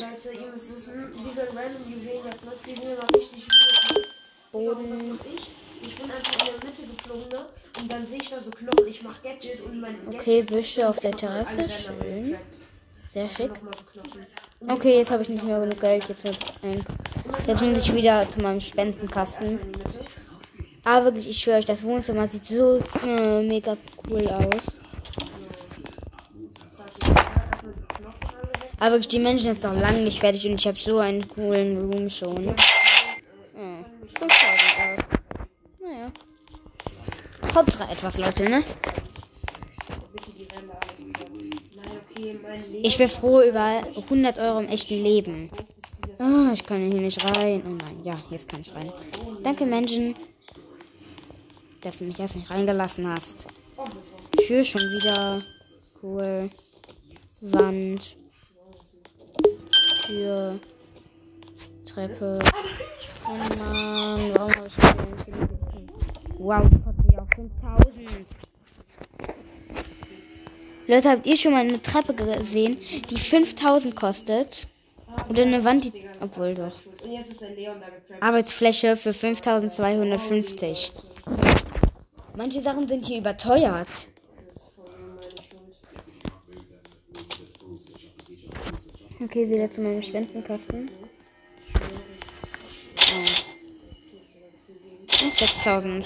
Ich? 5.81 5.95
Bin 5.95 6.11
einfach 6.11 6.31
in 6.47 6.59
der 6.59 6.69
Mitte 6.69 6.81
geflogen, 6.83 7.29
ne? 7.29 7.45
Und 7.79 7.91
dann 7.91 8.07
sehe 8.07 8.17
ich 8.21 8.29
da 8.29 8.39
so 8.39 8.51
Knochen. 8.51 8.87
Ich 8.87 9.01
mach 9.01 9.21
Gadget 9.21 9.61
und 9.61 9.79
mein 9.79 9.95
Gadget. 10.05 10.19
Okay, 10.19 10.41
Büsche 10.43 10.87
auf 10.87 10.99
der 10.99 11.11
Terrasse. 11.11 11.67
Schön. 11.69 12.37
Sehr 13.07 13.29
schick. 13.29 13.51
Okay, 14.67 14.97
jetzt 14.97 15.09
habe 15.11 15.23
ich 15.23 15.29
nicht 15.29 15.43
mehr 15.43 15.59
genug 15.59 15.79
Geld. 15.79 16.07
Jetzt 16.07 16.23
muss 16.25 16.35
ich, 16.35 16.63
ein 16.63 16.85
jetzt 17.47 17.61
muss 17.61 17.81
ich 17.81 17.93
wieder 17.93 18.27
zu 18.29 18.39
meinem 18.43 18.61
Spendenkasten. 18.61 19.59
Aber 20.83 21.05
wirklich, 21.05 21.27
ich 21.29 21.37
schwöre 21.39 21.57
euch, 21.59 21.65
das 21.65 21.83
Wohnzimmer 21.83 22.27
sieht 22.27 22.45
so 22.45 22.81
äh, 23.05 23.41
mega 23.43 23.77
cool 24.09 24.27
aus. 24.27 24.79
Aber 28.79 28.91
wirklich, 28.91 29.09
die 29.09 29.19
Menschen 29.19 29.53
sind 29.53 29.63
noch 29.63 29.75
lange 29.75 29.99
nicht 29.99 30.19
fertig 30.19 30.45
und 30.47 30.55
ich 30.55 30.67
habe 30.67 30.79
so 30.79 30.99
einen 30.99 31.27
coolen 31.27 31.91
Room 31.91 32.09
schon. 32.09 32.37
Äh, 32.37 32.53
Hm. 33.55 33.85
5000 34.17 34.29
aus. 34.79 35.05
Naja. 35.81 36.11
Hauptsache 37.59 37.91
etwas, 37.91 38.17
Leute, 38.17 38.49
ne? 38.49 38.63
Ich 42.81 42.97
wäre 42.97 43.09
froh 43.09 43.41
über 43.41 43.81
100 43.97 44.39
Euro 44.39 44.59
im 44.59 44.69
echten 44.69 45.03
Leben. 45.03 45.49
Ah, 46.19 46.51
ich 46.53 46.65
kann 46.65 46.89
hier 46.89 47.01
nicht 47.01 47.21
rein. 47.25 47.61
Oh 47.65 47.71
nein, 47.71 47.99
ja, 48.03 48.13
jetzt 48.29 48.47
kann 48.47 48.61
ich 48.61 48.73
rein. 48.73 48.93
Danke, 49.43 49.65
Menschen, 49.65 50.15
dass 51.81 51.97
du 51.97 52.05
mich 52.05 52.17
erst 52.17 52.37
nicht 52.37 52.49
reingelassen 52.49 53.05
hast. 53.09 53.47
Oh, 53.75 53.83
Tür 54.47 54.63
schon 54.63 54.81
wieder. 54.81 55.43
Cool. 56.01 56.49
Wand. 57.41 58.15
Tür. 60.05 60.57
Treppe. 61.83 62.39
Oh 63.27 63.59
Mann, 63.61 64.31
warum 64.33 64.55
habe 64.55 64.67
ich? 64.67 64.73
Wow, 66.37 66.69
5000. 67.39 68.25
Leute, 70.87 71.09
habt 71.09 71.25
ihr 71.27 71.37
schon 71.37 71.53
mal 71.53 71.59
eine 71.61 71.81
Treppe 71.81 72.13
gesehen, 72.13 72.77
die 73.09 73.17
5000 73.17 73.95
kostet? 73.95 74.67
Oder 75.29 75.43
eine 75.43 75.63
Wand, 75.63 75.85
die. 75.85 76.09
Obwohl 76.19 76.53
doch. 76.55 76.73
Arbeitsfläche 78.19 78.97
für 78.97 79.13
5250. 79.13 80.91
Manche 82.35 82.61
Sachen 82.61 82.87
sind 82.87 83.05
hier 83.05 83.19
überteuert. 83.19 84.09
Okay, 89.21 89.49
wieder 89.49 89.69
zu 89.69 89.81
meinem 89.81 90.01
Spendenkasten. 90.01 90.89
Oh. 93.11 93.25
6000. 95.29 96.05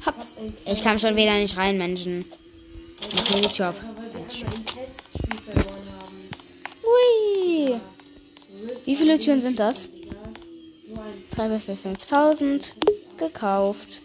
hopp. 0.06 0.16
Ich 0.66 0.84
kann 0.84 1.00
schon 1.00 1.16
wieder 1.16 1.38
nicht 1.38 1.56
rein, 1.58 1.78
Menschen. 1.78 2.26
Mach 3.16 3.30
mir 3.36 3.42
die 3.42 3.50
Tür 3.50 3.70
auf. 3.70 3.82
Haben. 3.82 3.96
Hui. 6.84 7.80
Wie 8.86 8.96
viele 8.96 9.20
Türen 9.20 9.42
sind 9.42 9.60
das? 9.60 9.90
Digga. 9.90 10.16
So 10.88 10.94
ein 10.96 11.24
3 11.50 11.60
für 11.60 11.76
5000. 11.76 12.76
Gekauft. 13.18 14.02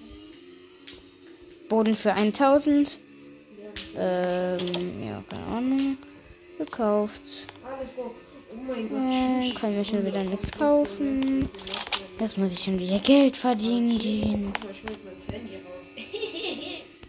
Boden 1.69 1.95
für 1.95 2.15
1000. 2.15 2.99
Ähm, 3.97 4.59
ja, 5.07 5.23
keine 5.29 5.45
Ahnung. 5.47 5.99
Gekauft. 6.61 7.23
go. 7.97 8.15
Oh 8.53 8.57
mein 8.69 8.87
Gott. 8.91 8.99
Äh, 9.01 9.55
kann 9.59 9.75
mir 9.75 9.83
schon 9.83 10.05
wieder 10.05 10.23
nichts 10.23 10.53
kaufen. 10.53 11.49
Jetzt 12.19 12.37
muss 12.37 12.53
ich 12.53 12.63
schon 12.63 12.79
wieder 12.79 12.99
Geld 12.99 13.35
verdienen 13.35 13.99
gehen. 13.99 14.53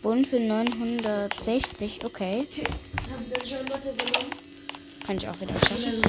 Boden 0.01 0.24
für 0.31 0.39
960. 0.39 2.05
Okay. 2.05 2.48
Kann 5.05 5.17
ich 5.17 5.27
auch 5.27 5.41
wieder 5.41 5.53
schaffen. 5.67 6.01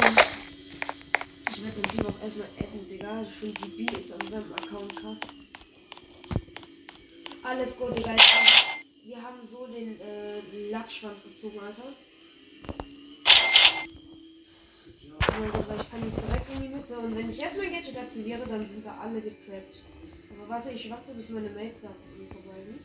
Ich 1.50 1.64
werde 1.64 1.80
den 1.80 1.90
Team 1.90 2.06
auch 2.06 2.22
erstmal 2.22 2.46
adden, 2.61 2.88
Digga. 2.88 3.26
Schon 3.40 3.54
die 3.54 3.84
B 3.84 3.99
ist 3.99 4.12
an 4.12 4.20
seinem 4.30 4.52
Account 4.52 4.94
krass. 4.94 5.18
Alles 7.42 7.76
gut, 7.76 7.96
Digga. 7.96 8.14
Wir 9.04 9.16
haben 9.16 9.40
so 9.50 9.66
den 9.66 10.00
äh, 10.00 10.70
Lackschwanz 10.70 11.16
gezogen, 11.25 11.58
Alter. 11.58 11.92
Oh 15.34 15.50
Gott, 15.52 15.68
weil 15.68 15.76
ich 15.80 15.90
kann 15.90 16.02
jetzt 16.04 16.18
direkt 16.28 16.48
in 16.54 16.62
die 16.62 16.68
Mitte. 16.68 16.98
Und 16.98 17.16
wenn 17.16 17.30
ich 17.30 17.40
jetzt 17.40 17.56
mein 17.58 17.72
Gadget 17.72 17.96
aktiviere, 17.96 18.42
dann 18.48 18.66
sind 18.68 18.84
da 18.84 18.96
alle 19.02 19.20
getrappt. 19.20 19.82
Aber 20.38 20.48
warte, 20.48 20.70
ich 20.70 20.90
warte, 20.90 21.12
bis 21.14 21.28
meine 21.30 21.48
Mates 21.50 21.82
da 21.82 21.88
vorbei 21.88 22.62
sind. 22.64 22.80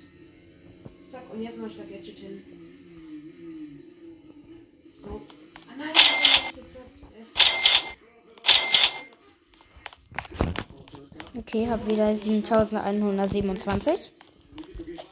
Zack, 1.09 1.23
und 1.33 1.41
jetzt 1.41 1.57
mach 1.57 1.67
ich 1.67 1.77
da 1.77 1.83
Gadget 1.83 2.17
hin. 2.19 2.43
Go. 5.03 5.21
Ah 5.69 5.73
nein, 5.77 5.89
ich 5.93 6.09
nicht 6.19 6.55
getrappt. 6.55 6.97
Okay, 11.37 11.67
hab 11.69 11.85
wieder 11.87 12.15
7127. 12.15 14.11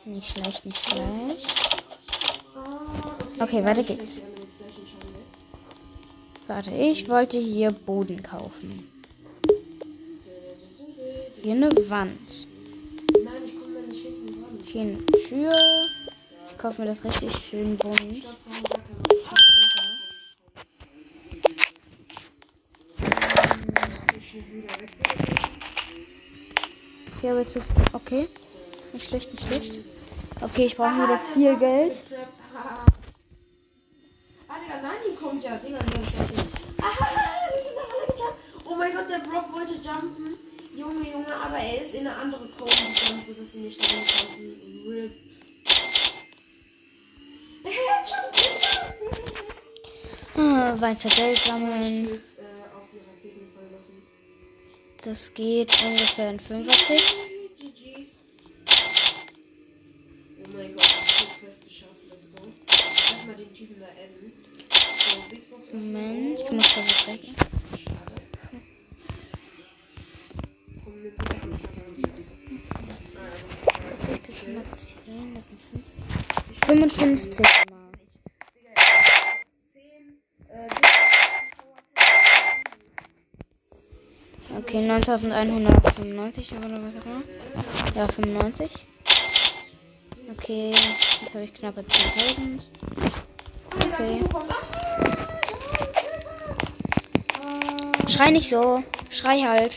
Nicht 0.06 0.32
schlecht, 0.32 0.66
nicht 0.66 0.78
schlecht. 0.90 1.54
Ah, 2.56 3.16
Okay, 3.40 3.64
weiter 3.64 3.84
geht's. 3.84 4.02
möchte 4.02 4.22
gerne 4.22 4.40
mit 4.40 4.50
Flächenschein 4.58 5.14
weg. 5.14 5.28
Warte, 6.48 6.72
ich 6.72 7.10
wollte 7.10 7.40
hier 7.40 7.72
Boden 7.72 8.22
kaufen. 8.22 8.88
Hier 11.42 11.54
eine 11.54 11.72
Wand. 11.90 12.48
Nein, 13.24 13.34
ich 13.46 13.60
komme 13.60 13.74
da 13.74 13.88
nicht 13.92 14.04
hinten 14.04 14.28
dran. 14.28 14.60
Ich 14.64 14.70
Hier 14.70 14.82
eine 14.82 15.06
Tür. 15.28 15.56
Ich 16.50 16.58
kaufe 16.58 16.82
mir 16.82 16.88
das 16.88 17.04
richtig 17.04 17.36
schön 17.36 17.78
bunt. 17.78 18.24
Okay. 27.94 28.28
Nicht 28.94 29.08
schlecht, 29.08 29.32
nicht 29.32 29.48
schlecht. 29.48 29.80
Okay, 30.42 30.66
ich 30.66 30.78
brauche 30.78 30.94
wieder 30.96 31.20
viel 31.34 31.58
Geld. 31.58 31.96
Schweizer 50.96 51.10
Geld 51.10 51.38
sammeln. 51.40 52.22
Das 55.04 55.34
geht 55.34 55.72
ungefähr 55.84 56.30
in 56.32 56.40
5 56.40 56.68
Klicks. 56.68 57.14
Oh 60.38 60.48
mein 60.54 60.74
Gott, 60.74 60.86
ich 60.86 61.20
hab 61.20 61.40
Quest 61.40 61.62
geschafft. 61.68 61.96
Lass 63.12 63.26
mal 63.26 63.36
den 63.36 63.54
Typen 63.54 63.76
da 63.80 63.88
Moment, 65.74 66.40
ich 66.40 66.52
muss 66.52 66.76
da 66.76 66.82
weg. 67.12 67.22
Schade. 76.98 77.65
Okay, 84.76 84.88
9195 84.88 86.52
oder 86.58 86.84
was 86.84 86.98
auch 86.98 87.06
immer. 87.06 87.24
Ja, 87.96 88.10
95. 88.10 88.70
Okay, 90.34 90.72
jetzt 90.72 91.34
habe 91.34 91.46
ich 91.46 91.54
knappe 91.54 91.80
10.000. 91.80 92.60
Okay. 93.74 94.20
Schrei 98.10 98.32
nicht 98.32 98.50
so. 98.50 98.84
Schrei 99.12 99.44
halt. 99.44 99.76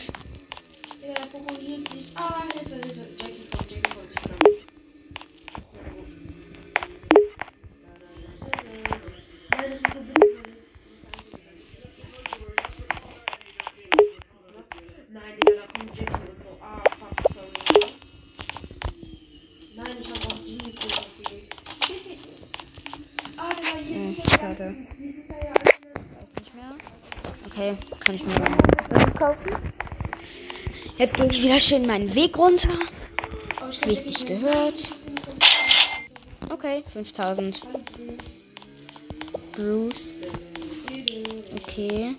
Jetzt 30.99 31.15
gehe 31.15 31.27
ich 31.27 31.41
wieder 31.41 31.59
schön 31.61 31.87
meinen 31.87 32.13
Weg 32.13 32.37
runter. 32.37 32.77
Wie 33.85 33.93
es 33.93 34.03
sich 34.03 34.25
gehört. 34.25 34.93
Okay, 36.49 36.83
5000. 36.91 37.61
Bruce. 39.53 40.13
Okay. 41.55 42.17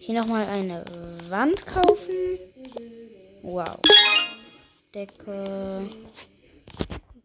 Hier 0.00 0.20
nochmal 0.20 0.46
eine 0.46 0.84
Wand 1.28 1.64
kaufen. 1.64 2.40
Wow. 3.42 3.78
Decke. 4.92 5.88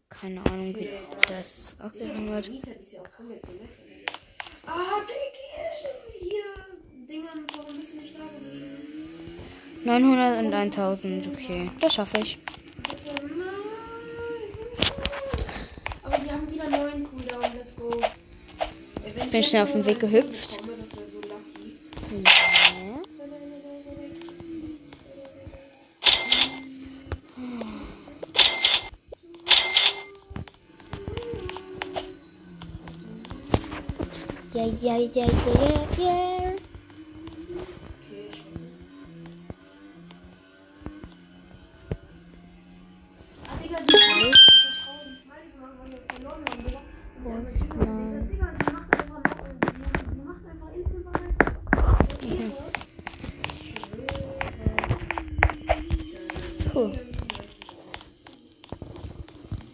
Keine 0.10 0.46
Ahnung, 0.46 0.76
wie 0.76 0.92
das 1.28 1.76
aufgehangen 1.80 2.30
wird. 2.30 2.52
900 9.90 10.46
und 10.46 10.54
1000, 10.54 11.28
okay. 11.34 11.72
Das 11.82 11.96
schaffe 11.96 12.20
ich. 12.20 12.38
Aber 16.04 16.16
sie 16.20 16.32
haben 16.32 16.52
wieder 16.52 16.70
neuen 16.70 17.08
Cooldown, 17.10 17.42
let's 17.58 17.76
go. 17.76 18.00
Ich 19.24 19.32
bin 19.32 19.42
schnell 19.42 19.64
auf 19.64 19.72
den 19.72 19.84
Weg 19.88 20.00
gehüpft. 20.00 20.60
Ja. 34.54 34.66
ja, 34.66 34.66
ja, 34.82 34.98
ja, 34.98 35.26
ja, 35.26 36.04
yeah. 36.04 36.29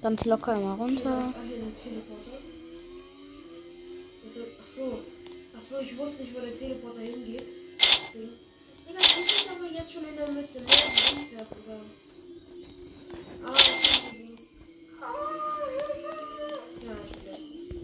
Ganz 0.05 0.23
locker 0.23 0.53
immer 0.53 0.75
runter. 0.75 1.33
Also, 4.23 4.41
ach 4.61 4.69
so. 4.69 4.99
Ach 5.57 5.61
so, 5.63 5.79
ich 5.79 5.97
wusste 5.97 6.21
nicht, 6.21 6.35
wo 6.35 6.41
der 6.41 6.55
Teleporter 6.55 6.99
hingeht. 6.99 7.47
Deswegen. 7.79 8.33
Digga, 8.87 8.99
sind 9.01 9.49
aber 9.49 9.65
jetzt 9.73 9.91
schon 9.91 10.07
in 10.07 10.15
der 10.15 10.27
Mitte. 10.29 10.59
Ne? 10.59 10.67
Ah, 13.43 13.53
Dings. 14.13 14.43
Ah, 15.01 15.15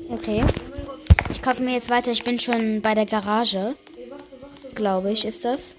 ich. 0.05 0.13
Okay. 0.13 0.43
Kaufe 1.41 1.63
mir 1.63 1.73
jetzt 1.73 1.89
weiter. 1.89 2.11
Ich 2.11 2.23
bin 2.23 2.39
schon 2.39 2.83
bei 2.83 2.93
der 2.93 3.07
Garage, 3.07 3.75
glaube 4.75 5.11
ich, 5.11 5.25
ist 5.25 5.43
das. 5.43 5.75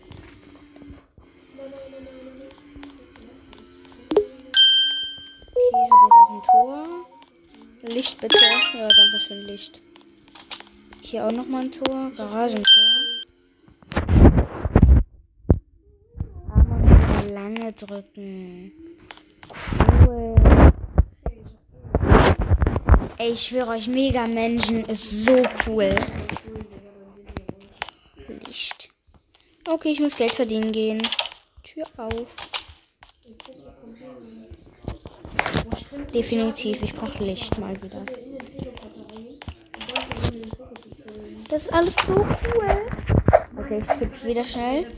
Licht 8.02 8.20
bitte. 8.20 8.36
Ja, 8.74 8.88
danke 8.88 9.20
schön, 9.20 9.42
Licht. 9.42 9.80
Hier 11.02 11.24
auch 11.24 11.30
nochmal 11.30 11.66
ein 11.66 11.70
Tor. 11.70 12.10
Garagentor. 12.16 12.64
Mal 16.48 17.28
lange 17.30 17.72
drücken. 17.74 18.72
Cool. 20.04 20.34
Ey, 23.18 23.30
ich 23.30 23.42
schwöre 23.42 23.70
euch, 23.70 23.86
Mega 23.86 24.26
Menschen 24.26 24.84
ist 24.86 25.24
so 25.24 25.40
cool. 25.68 25.94
Licht. 28.48 28.90
Okay, 29.68 29.92
ich 29.92 30.00
muss 30.00 30.16
Geld 30.16 30.34
verdienen 30.34 30.72
gehen. 30.72 31.02
Tür 31.62 31.86
auf. 31.98 32.51
Definitiv, 36.14 36.82
ich 36.82 36.94
brauche 36.94 37.24
Licht 37.24 37.58
mal 37.58 37.74
wieder. 37.82 38.04
Das 41.48 41.62
ist 41.62 41.72
alles 41.72 41.94
so 42.06 42.14
cool. 42.14 42.86
Okay, 43.58 43.82
ich 43.82 44.00
hüpfe 44.00 44.26
wieder 44.26 44.44
schnell. 44.44 44.92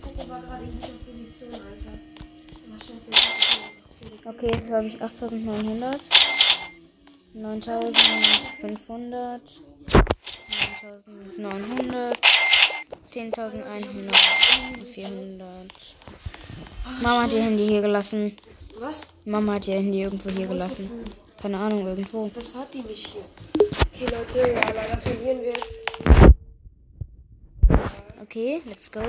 Okay, 4.25 4.49
jetzt 4.53 4.71
habe 4.71 4.87
ich 4.87 5.03
8900. 5.03 6.01
9500. 7.35 9.41
9900. 11.37 12.19
10.100. 13.13 14.15
400. 14.87 15.73
Mama 17.01 17.23
hat 17.23 17.33
ihr 17.33 17.43
Handy 17.43 17.69
hier 17.69 17.81
gelassen. 17.81 18.37
Was? 18.79 19.03
Mama 19.25 19.55
hat 19.55 19.69
ihr 19.69 19.75
Handy 19.75 20.03
irgendwo 20.03 20.31
hier 20.31 20.47
gelassen. 20.47 20.91
Keine 21.41 21.59
Ahnung, 21.59 21.87
irgendwo. 21.87 22.31
Das 22.35 22.55
hat 22.55 22.73
die 22.75 22.83
nicht 22.83 23.07
hier. 23.09 23.25
Okay, 23.93 24.07
Leute, 24.15 24.53
ja, 24.53 24.73
leider 24.73 25.01
verlieren 25.01 25.41
wir 25.41 25.53
jetzt. 25.53 25.85
Okay, 28.23 28.63
let's 28.67 28.91
go. 28.91 29.03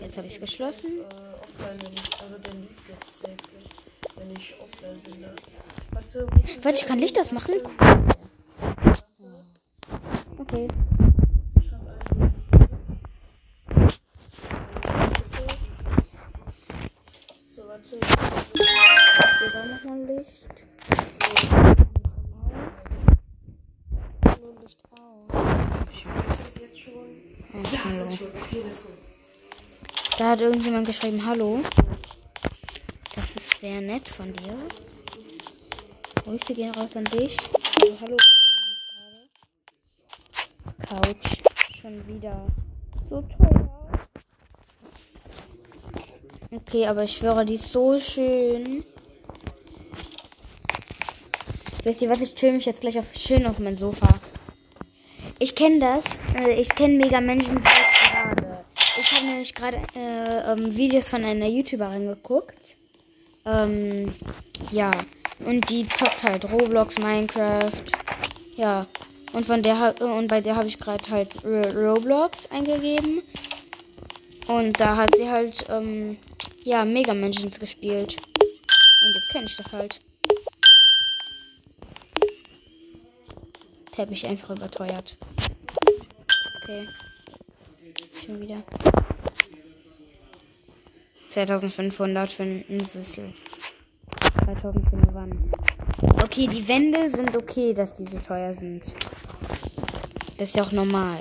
Jetzt 0.00 0.16
habe 0.16 0.26
ich 0.26 0.34
es 0.34 0.40
geschlossen. 0.40 0.90
Äh, 1.00 1.62
also 2.22 2.36
ich 4.40 4.56
offline 4.60 5.00
bin. 5.02 5.20
Ne? 5.20 5.34
Warte, 5.92 6.26
Warte, 6.62 6.78
ich 6.78 6.86
kann 6.86 6.98
Licht 6.98 7.18
ausmachen. 7.18 7.54
Cool. 7.64 8.14
Okay. 10.38 10.68
Warte. 17.80 17.98
Hier 19.38 19.54
war 19.54 19.66
nochmal 19.66 20.16
Licht. 20.16 20.66
Nur 24.40 24.62
Licht 24.62 24.84
aus. 24.90 25.90
Ist 25.90 26.40
das 26.40 26.62
jetzt 26.62 26.80
schon? 26.80 26.92
Ja, 27.72 27.80
das 27.84 28.10
ist 28.10 28.18
schon. 28.18 28.28
Okay, 28.28 28.62
das 28.68 28.72
ist 28.72 28.82
schon. 28.82 30.18
Da 30.18 30.30
hat 30.30 30.40
irgendjemand 30.40 30.86
geschrieben, 30.86 31.24
hallo. 31.24 31.60
Das 33.14 33.30
ist 33.36 33.60
sehr 33.60 33.80
nett 33.80 34.08
von 34.08 34.32
dir. 34.32 34.56
Grüße 36.24 36.54
gehen 36.54 36.74
raus 36.74 36.96
an 36.96 37.04
dich. 37.04 37.36
Also, 37.82 38.00
hallo. 38.00 38.16
Couch. 40.86 41.42
Schon 41.80 42.06
wieder. 42.06 42.46
So 43.08 43.22
teuer. 43.22 43.69
Okay, 46.72 46.86
aber 46.86 47.02
ich 47.02 47.16
schwöre, 47.16 47.44
die 47.44 47.54
ist 47.54 47.72
so 47.72 47.98
schön. 47.98 48.84
Wisst 51.82 52.00
ihr 52.00 52.08
was? 52.08 52.20
Ich 52.20 52.36
chill 52.36 52.52
mich 52.52 52.64
jetzt 52.64 52.80
gleich 52.80 52.96
auf, 52.96 53.06
schön 53.16 53.44
auf 53.44 53.58
mein 53.58 53.76
Sofa. 53.76 54.06
Ich 55.40 55.56
kenne 55.56 55.80
das. 55.80 56.04
Äh, 56.36 56.60
ich 56.60 56.68
kenne 56.68 56.94
Mega 56.94 57.20
Menschen 57.20 57.60
gerade. 57.60 58.64
Ich 58.76 59.16
habe 59.16 59.26
nämlich 59.26 59.52
gerade 59.52 59.78
äh, 59.96 60.52
ähm, 60.52 60.76
Videos 60.76 61.08
von 61.08 61.24
einer 61.24 61.48
YouTuberin 61.48 62.06
geguckt. 62.06 62.76
Ähm, 63.44 64.14
ja. 64.70 64.92
Und 65.40 65.68
die 65.70 65.88
zockt 65.88 66.22
halt 66.22 66.44
Roblox, 66.52 66.98
Minecraft. 66.98 67.82
Ja. 68.54 68.86
Und 69.32 69.44
von 69.44 69.64
der 69.64 70.00
und 70.00 70.28
bei 70.28 70.40
der 70.40 70.54
habe 70.54 70.68
ich 70.68 70.78
gerade 70.78 71.10
halt 71.10 71.34
Roblox 71.44 72.48
eingegeben. 72.52 73.24
Und 74.46 74.78
da 74.78 74.94
hat 74.94 75.16
sie 75.16 75.28
halt 75.28 75.66
ähm, 75.68 76.16
ja 76.64 76.84
Mega 76.84 77.14
Mansions 77.14 77.58
gespielt. 77.58 78.16
Und 79.02 79.14
jetzt 79.14 79.30
kenne 79.30 79.46
ich 79.46 79.56
das 79.56 79.72
halt. 79.72 80.00
Teppich 83.92 84.26
einfach 84.26 84.50
überteuert. 84.50 85.16
Okay. 86.62 86.88
Schon 88.24 88.40
wieder. 88.40 88.62
2500 91.28 92.32
für 92.32 92.42
ein 92.42 92.80
Sessel. 92.80 93.32
3000 94.44 94.88
für 94.88 94.96
eine 94.96 95.14
Wand. 95.14 95.34
Okay, 96.22 96.46
die 96.46 96.66
Wände 96.66 97.10
sind 97.10 97.36
okay, 97.36 97.72
dass 97.72 97.94
die 97.94 98.04
so 98.04 98.18
teuer 98.18 98.54
sind. 98.54 98.82
Das 100.38 100.48
ist 100.48 100.56
ja 100.56 100.62
auch 100.62 100.72
normal. 100.72 101.20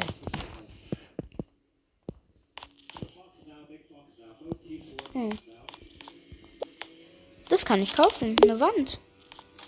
Kann 7.69 7.84
ich 7.84 7.93
kaufen. 7.93 8.36
Eine 8.41 8.60
Wand. 8.60 8.99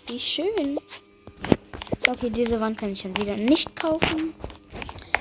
Wie 0.08 0.18
schön. 0.18 0.76
Okay, 2.08 2.30
diese 2.30 2.58
Wand 2.58 2.76
kann 2.76 2.90
ich 2.90 3.00
schon 3.00 3.16
wieder 3.16 3.36
nicht 3.36 3.76
kaufen. 3.76 4.34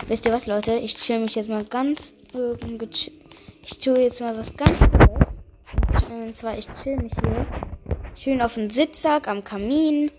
Wisst 0.07 0.25
ihr 0.25 0.33
was, 0.33 0.47
Leute? 0.47 0.73
Ich 0.73 0.97
chill 0.97 1.19
mich 1.19 1.35
jetzt 1.35 1.47
mal 1.47 1.63
ganz. 1.63 2.15
Äh, 2.33 2.55
ich 3.61 3.77
tue 3.77 3.99
jetzt 3.99 4.19
mal 4.19 4.35
was 4.35 4.51
ganz 4.57 4.79
Cooles. 4.79 6.03
Und 6.09 6.35
zwar, 6.35 6.57
ich 6.57 6.67
chill 6.81 6.97
mich 6.97 7.13
hier. 7.13 7.45
Schön 8.15 8.41
auf 8.41 8.55
dem 8.55 8.71
Sitzsack 8.71 9.27
am 9.27 9.43
Kamin. 9.43 10.09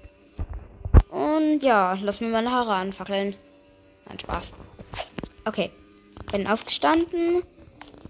Und 1.10 1.64
ja, 1.64 1.98
lass 2.00 2.20
mir 2.20 2.28
meine 2.28 2.52
Haare 2.52 2.74
anfackeln. 2.74 3.34
Nein, 4.06 4.20
Spaß. 4.20 4.52
Okay. 5.46 5.72
Bin 6.30 6.46
aufgestanden. 6.46 7.42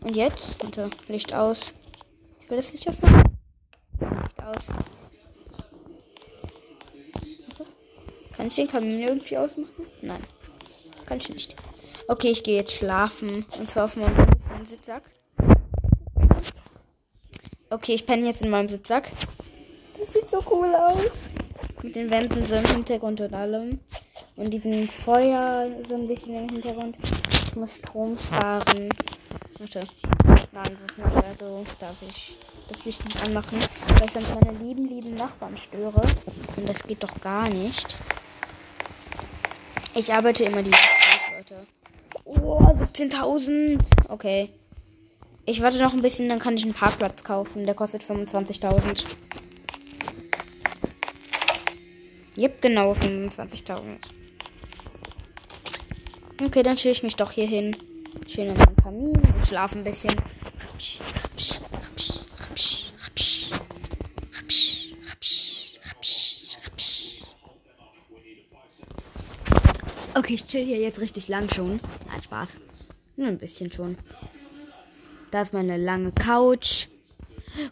Und 0.02 0.14
jetzt? 0.14 0.62
Warte, 0.62 0.90
Licht 1.08 1.32
aus. 1.32 1.72
Ich 2.42 2.50
will 2.50 2.58
das 2.58 2.70
Licht 2.72 2.86
ausmachen. 2.86 3.32
Licht 4.02 4.42
aus. 4.42 4.68
Warte. 7.48 7.66
Kann 8.42 8.48
ich 8.48 8.56
den 8.56 8.66
Kamin 8.66 8.98
irgendwie 8.98 9.38
ausmachen? 9.38 9.86
Nein. 10.00 10.20
Kann 11.06 11.18
ich 11.18 11.28
nicht. 11.28 11.54
Okay, 12.08 12.32
ich 12.32 12.42
gehe 12.42 12.56
jetzt 12.56 12.72
schlafen. 12.72 13.46
Und 13.56 13.70
zwar 13.70 13.84
auf 13.84 13.94
meinem 13.94 14.26
Sitzsack. 14.64 15.04
Okay, 17.70 17.94
ich 17.94 18.04
penne 18.04 18.26
jetzt 18.26 18.42
in 18.42 18.50
meinem 18.50 18.66
Sitzsack. 18.66 19.12
Das 19.96 20.12
sieht 20.12 20.28
so 20.28 20.42
cool 20.50 20.74
aus. 20.74 21.04
Mit 21.84 21.94
den 21.94 22.10
Wänden 22.10 22.44
so 22.44 22.56
im 22.56 22.66
Hintergrund 22.66 23.20
und 23.20 23.32
allem. 23.32 23.78
Und 24.34 24.50
diesem 24.50 24.88
Feuer 24.88 25.68
so 25.86 25.94
ein 25.94 26.08
bisschen 26.08 26.34
im 26.34 26.48
Hintergrund. 26.48 26.96
Ich 27.30 27.54
muss 27.54 27.76
Strom 27.76 28.18
sparen. 28.18 28.88
Warte. 29.60 29.86
Nein, 30.50 30.76
also 31.28 31.64
darf 31.78 32.02
ich 32.08 32.36
das 32.66 32.84
Licht 32.84 33.04
nicht 33.04 33.24
anmachen, 33.24 33.60
weil 33.86 34.04
ich 34.04 34.10
sonst 34.10 34.34
meine 34.34 34.58
lieben, 34.58 34.88
lieben 34.88 35.14
Nachbarn 35.14 35.56
störe. 35.56 36.02
Und 36.56 36.68
das 36.68 36.82
geht 36.82 37.04
doch 37.04 37.20
gar 37.20 37.48
nicht. 37.48 37.96
Ich 39.94 40.12
arbeite 40.12 40.44
immer 40.44 40.62
die 40.62 40.70
Leute. 40.70 41.66
Oh, 42.24 42.58
17.000. 42.58 43.78
Okay. 44.08 44.48
Ich 45.44 45.60
warte 45.60 45.82
noch 45.82 45.92
ein 45.92 46.02
bisschen, 46.02 46.28
dann 46.28 46.38
kann 46.38 46.56
ich 46.56 46.64
einen 46.64 46.72
Parkplatz 46.72 47.22
kaufen. 47.24 47.64
Der 47.64 47.74
kostet 47.74 48.02
25.000. 48.02 49.04
Yep, 52.36 52.62
genau 52.62 52.92
25.000. 52.92 53.98
Okay, 56.42 56.62
dann 56.62 56.76
chill 56.76 56.92
ich 56.92 57.02
mich 57.02 57.16
doch 57.16 57.30
hier 57.30 57.46
hin. 57.46 57.76
Schön 58.26 58.48
in 58.48 58.56
meinem 58.56 58.76
Kamin 58.76 59.16
und 59.16 59.46
schlafe 59.46 59.78
ein 59.78 59.84
bisschen. 59.84 60.16
Okay, 70.14 70.34
ich 70.34 70.44
chill 70.44 70.64
hier 70.64 70.78
jetzt 70.78 71.00
richtig 71.00 71.28
lang 71.28 71.50
schon. 71.50 71.80
Nein, 72.06 72.22
Spaß. 72.22 72.48
Nur 73.16 73.28
ein 73.28 73.38
bisschen 73.38 73.72
schon. 73.72 73.96
Da 75.30 75.40
ist 75.40 75.54
meine 75.54 75.78
lange 75.78 76.12
Couch. 76.12 76.88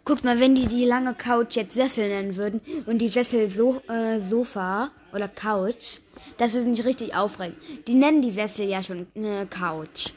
Guckt 0.06 0.24
mal, 0.24 0.40
wenn 0.40 0.54
die 0.54 0.66
die 0.66 0.86
lange 0.86 1.14
Couch 1.14 1.56
jetzt 1.56 1.74
Sessel 1.74 2.08
nennen 2.08 2.36
würden 2.36 2.62
und 2.86 2.98
die 2.98 3.10
Sessel 3.10 3.50
so, 3.50 3.82
äh, 3.88 4.18
Sofa 4.20 4.90
oder 5.12 5.28
Couch, 5.28 5.98
das 6.38 6.54
würde 6.54 6.70
mich 6.70 6.84
richtig 6.84 7.14
aufregen. 7.14 7.56
Die 7.86 7.94
nennen 7.94 8.22
die 8.22 8.30
Sessel 8.30 8.66
ja 8.66 8.82
schon 8.82 9.06
äh, 9.16 9.44
Couch. 9.44 10.10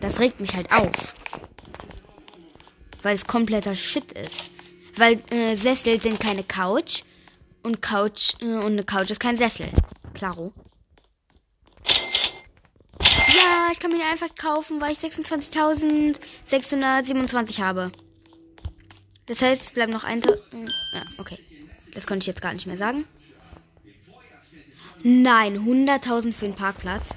Das 0.00 0.18
regt 0.20 0.40
mich 0.40 0.54
halt 0.54 0.72
auf. 0.72 1.14
Weil 3.02 3.14
es 3.14 3.26
kompletter 3.26 3.76
Shit 3.76 4.12
ist. 4.12 4.52
Weil 4.96 5.20
äh, 5.30 5.54
Sessel 5.54 6.00
sind 6.00 6.18
keine 6.18 6.44
Couch 6.44 7.02
und 7.62 7.82
Couch 7.82 8.34
äh, 8.40 8.46
und 8.46 8.72
eine 8.72 8.84
Couch 8.84 9.10
ist 9.10 9.20
kein 9.20 9.36
Sessel. 9.36 9.68
Klaro. 10.14 10.52
Ja, 13.28 13.68
ich 13.72 13.78
kann 13.78 13.92
mir 13.92 14.06
einfach 14.06 14.34
kaufen, 14.34 14.80
weil 14.80 14.92
ich 14.92 15.00
26.627 15.00 17.60
habe. 17.60 17.92
Das 19.26 19.42
heißt, 19.42 19.62
es 19.62 19.70
bleibt 19.70 19.92
noch 19.92 20.04
ein... 20.04 20.22
Ja, 20.22 21.02
okay. 21.18 21.38
Das 21.94 22.06
konnte 22.06 22.22
ich 22.22 22.26
jetzt 22.26 22.40
gar 22.40 22.54
nicht 22.54 22.66
mehr 22.66 22.78
sagen. 22.78 23.04
Nein, 25.02 25.58
100.000 25.58 26.32
für 26.32 26.46
den 26.46 26.54
Parkplatz. 26.54 27.10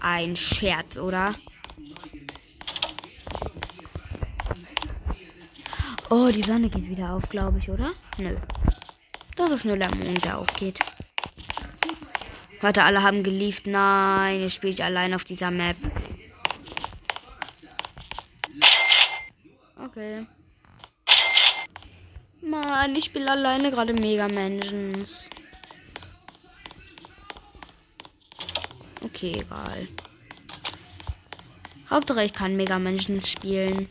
Ein 0.00 0.36
Scherz, 0.36 0.98
oder? 0.98 1.34
Oh, 6.10 6.28
die 6.30 6.42
Sonne 6.42 6.68
geht 6.68 6.90
wieder 6.90 7.14
auf, 7.14 7.30
glaube 7.30 7.58
ich, 7.58 7.70
oder? 7.70 7.92
Nö. 8.18 8.36
Das 9.36 9.50
ist 9.50 9.64
nur 9.64 9.78
der 9.78 9.94
Mond, 9.94 10.22
der 10.24 10.36
aufgeht. 10.38 10.78
Warte, 12.62 12.84
alle 12.84 13.02
haben 13.02 13.24
gelieft. 13.24 13.66
Nein, 13.66 14.40
jetzt 14.40 14.54
spiele 14.54 14.72
ich 14.72 14.84
allein 14.84 15.14
auf 15.14 15.24
dieser 15.24 15.50
Map. 15.50 15.76
Okay. 19.84 20.26
Mann, 22.40 22.94
ich 22.94 23.04
spiele 23.06 23.30
alleine 23.32 23.72
gerade 23.72 23.92
Mega 23.92 24.28
Menschen. 24.28 25.06
Okay, 29.00 29.40
egal. 29.40 29.88
Hauptsache 31.90 32.24
ich 32.24 32.32
kann 32.32 32.56
Mega 32.56 32.78
Menschen 32.78 33.24
spielen. 33.24 33.88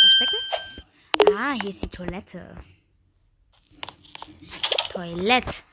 Verstecken? 0.00 0.38
Ah, 1.32 1.52
hier 1.62 1.70
ist 1.70 1.82
die 1.82 1.88
Toilette. 1.88 2.56
Toilette. 4.94 5.64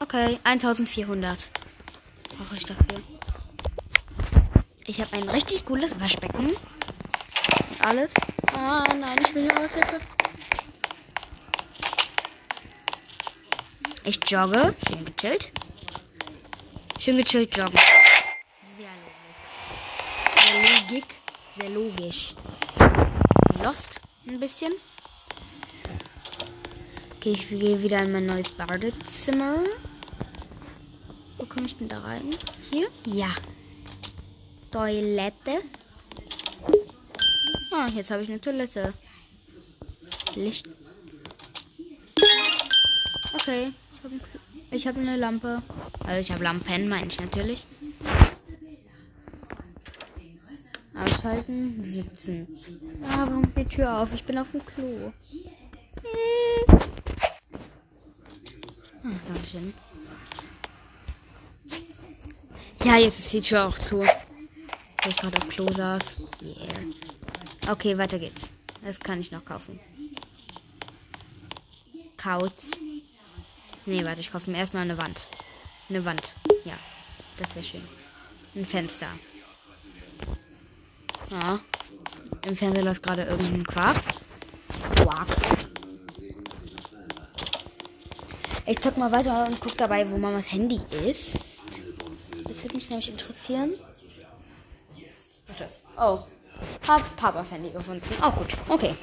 Okay, 0.00 0.38
1400. 0.42 1.50
Brauche 2.38 2.56
ich 2.56 2.64
dafür. 2.64 3.02
Ich 4.86 4.98
habe 5.02 5.12
ein 5.12 5.28
richtig 5.28 5.66
cooles 5.66 6.00
Waschbecken. 6.00 6.56
Alles. 7.78 8.14
Ah, 8.54 8.84
nein, 8.94 9.18
ich 9.22 9.34
will 9.34 9.50
hier 9.50 9.68
Hilfe. 9.68 10.00
Ich 14.04 14.18
jogge. 14.30 14.74
Schön 14.88 15.04
gechillt. 15.04 15.52
Schön 16.98 17.18
gechillt 17.18 17.54
joggen. 17.54 17.78
Sehr 18.78 18.88
logisch. 20.88 21.04
Sehr 21.54 21.68
logisch. 21.68 22.34
Sehr 22.78 22.88
logisch. 22.88 23.62
Lost 23.62 24.00
ein 24.26 24.40
bisschen. 24.40 24.72
Okay, 27.22 27.34
ich 27.34 27.48
gehe 27.50 27.80
wieder 27.80 28.02
in 28.02 28.10
mein 28.10 28.26
neues 28.26 28.50
Badezimmer. 28.50 29.60
Wo 31.38 31.46
komme 31.46 31.66
ich 31.66 31.76
denn 31.76 31.88
da 31.88 32.00
rein? 32.00 32.34
Hier? 32.68 32.88
Ja. 33.04 33.28
Toilette. 34.72 35.62
Ah, 37.70 37.86
jetzt 37.94 38.10
habe 38.10 38.24
ich 38.24 38.28
eine 38.28 38.40
Toilette. 38.40 38.92
Licht. 40.34 40.68
Okay, 43.34 43.72
ich 44.72 44.88
habe 44.88 44.98
hab 44.98 45.06
eine 45.06 45.16
Lampe. 45.16 45.62
Also 46.04 46.20
ich 46.20 46.32
habe 46.32 46.42
Lampen, 46.42 46.88
meine 46.88 47.06
ich 47.06 47.20
natürlich. 47.20 47.68
Ausschalten, 50.96 51.84
sitzen. 51.84 52.48
Ah, 53.04 53.28
warum 53.28 53.44
ist 53.44 53.56
die 53.56 53.64
Tür 53.64 54.00
auf? 54.00 54.12
Ich 54.12 54.24
bin 54.24 54.38
auf 54.38 54.50
dem 54.50 54.66
Klo. 54.66 55.12
Dankeschön. 59.02 59.74
Ja, 62.84 62.96
jetzt 62.96 63.18
ist 63.18 63.32
die 63.32 63.40
Tür 63.40 63.66
auch 63.66 63.78
zu. 63.78 64.00
Weil 64.00 65.10
ich 65.10 65.16
gerade 65.16 65.38
auf 65.38 65.48
Klo 65.48 65.72
saß. 65.72 66.16
Yeah. 66.40 67.70
Okay, 67.70 67.98
weiter 67.98 68.18
geht's. 68.18 68.50
Das 68.84 68.98
kann 68.98 69.20
ich 69.20 69.30
noch 69.30 69.44
kaufen. 69.44 69.78
Couch. 72.16 72.52
Nee, 73.84 74.04
warte, 74.04 74.20
ich 74.20 74.30
kaufe 74.30 74.50
mir 74.50 74.58
erstmal 74.58 74.82
eine 74.82 74.98
Wand. 74.98 75.26
Eine 75.88 76.04
Wand. 76.04 76.34
Ja, 76.64 76.78
das 77.36 77.54
wäre 77.54 77.64
schön. 77.64 77.82
Ein 78.54 78.66
Fenster. 78.66 79.08
Ja. 81.30 81.60
Im 82.46 82.56
Fernseher 82.56 82.84
läuft 82.84 83.02
gerade 83.02 83.24
irgendein 83.24 83.66
Quark. 83.66 83.96
Quark. 84.96 85.28
Ich 88.72 88.80
zock 88.80 88.96
mal 88.96 89.12
weiter 89.12 89.44
und 89.44 89.60
guck 89.60 89.76
dabei, 89.76 90.10
wo 90.10 90.16
Mamas 90.16 90.50
Handy 90.50 90.80
ist. 91.06 91.34
Das 92.48 92.62
würde 92.62 92.76
mich 92.76 92.88
nämlich 92.88 93.10
interessieren. 93.10 93.70
Warte. 95.46 95.68
Oh. 95.98 96.20
Hab 96.88 97.16
Papas 97.16 97.50
Handy 97.50 97.68
gefunden. 97.68 98.08
Auch 98.22 98.34
gut. 98.34 98.56
Okay. 98.70 98.94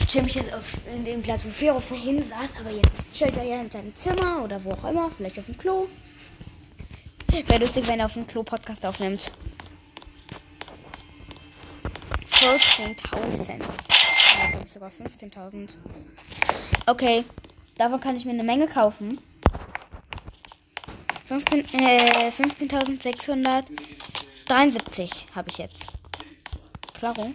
Ich 0.00 0.06
chill 0.08 0.24
mich 0.24 0.34
jetzt 0.34 0.52
auf 0.52 0.78
in 0.92 1.04
dem 1.04 1.22
Platz, 1.22 1.44
wo 1.44 1.50
Fero 1.50 1.78
vorhin 1.78 2.24
saß, 2.24 2.54
aber 2.58 2.70
jetzt 2.72 3.12
chillt 3.12 3.36
er 3.36 3.44
ja 3.44 3.60
in 3.60 3.70
seinem 3.70 3.94
Zimmer 3.94 4.42
oder 4.42 4.64
wo 4.64 4.72
auch 4.72 4.90
immer. 4.90 5.12
Vielleicht 5.12 5.38
auf 5.38 5.46
dem 5.46 5.56
Klo. 5.56 5.86
Wäre 7.28 7.60
lustig, 7.60 7.86
wenn 7.86 8.00
er 8.00 8.06
auf 8.06 8.14
dem 8.14 8.26
Klo 8.26 8.42
Podcast 8.42 8.84
aufnimmt. 8.84 9.30
14.000. 12.32 13.62
Also 14.42 14.66
sogar 14.74 14.90
15.000. 14.90 15.68
Okay. 16.86 17.24
Davon 17.78 18.00
kann 18.00 18.16
ich 18.16 18.24
mir 18.24 18.32
eine 18.32 18.42
Menge 18.42 18.66
kaufen. 18.66 19.20
15, 21.26 21.60
äh, 21.74 22.30
15.673 22.30 25.26
habe 25.34 25.50
ich 25.50 25.58
jetzt. 25.58 25.92
Klaro. 26.94 27.34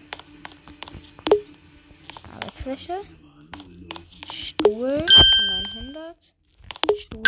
Arbeitsfläche. 2.34 2.94
Stuhl. 4.32 5.06
900. 5.76 6.16
Stuhl. 6.98 7.22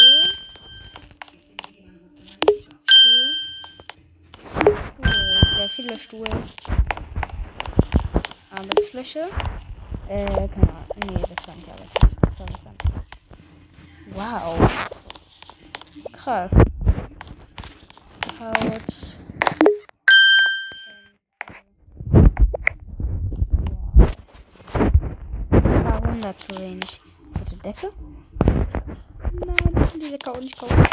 Stuhl. 2.23 2.65
Stuhl. 2.87 3.35
Sehr 5.57 5.69
viele 5.69 5.99
Stuhl. 5.99 6.27
Arbeitsfläche. 8.49 9.29
Äh, 10.07 10.25
keine 10.25 10.49
Ahnung. 10.49 10.87
Nee, 11.07 11.21
das 11.35 11.47
war 11.47 11.55
nicht 11.55 11.69
Arbeitsfläche. 11.69 12.72
Wow. 14.15 14.69
Krass. 16.11 16.51
Couch. 18.37 18.81
Wow. 25.51 26.35
zu 26.39 26.59
wenig. 26.59 27.01
Bitte 27.33 27.55
Decke? 27.63 27.91
Nein, 29.45 29.57
ich 29.57 29.91
kann 29.91 29.99
die 29.99 30.09
Decke 30.11 30.31
auch 30.31 30.39
nicht 30.39 30.57
kaufen. 30.57 30.83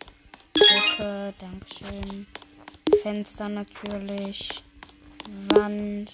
Decke, 0.54 1.34
Dankeschön. 1.38 2.28
Fenster 3.02 3.50
natürlich. 3.50 4.64
Wand. 5.50 6.14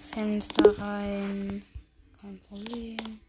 Fenster 0.00 0.76
rein. 0.80 1.62
Kein 2.20 2.38
Problem. 2.48 3.20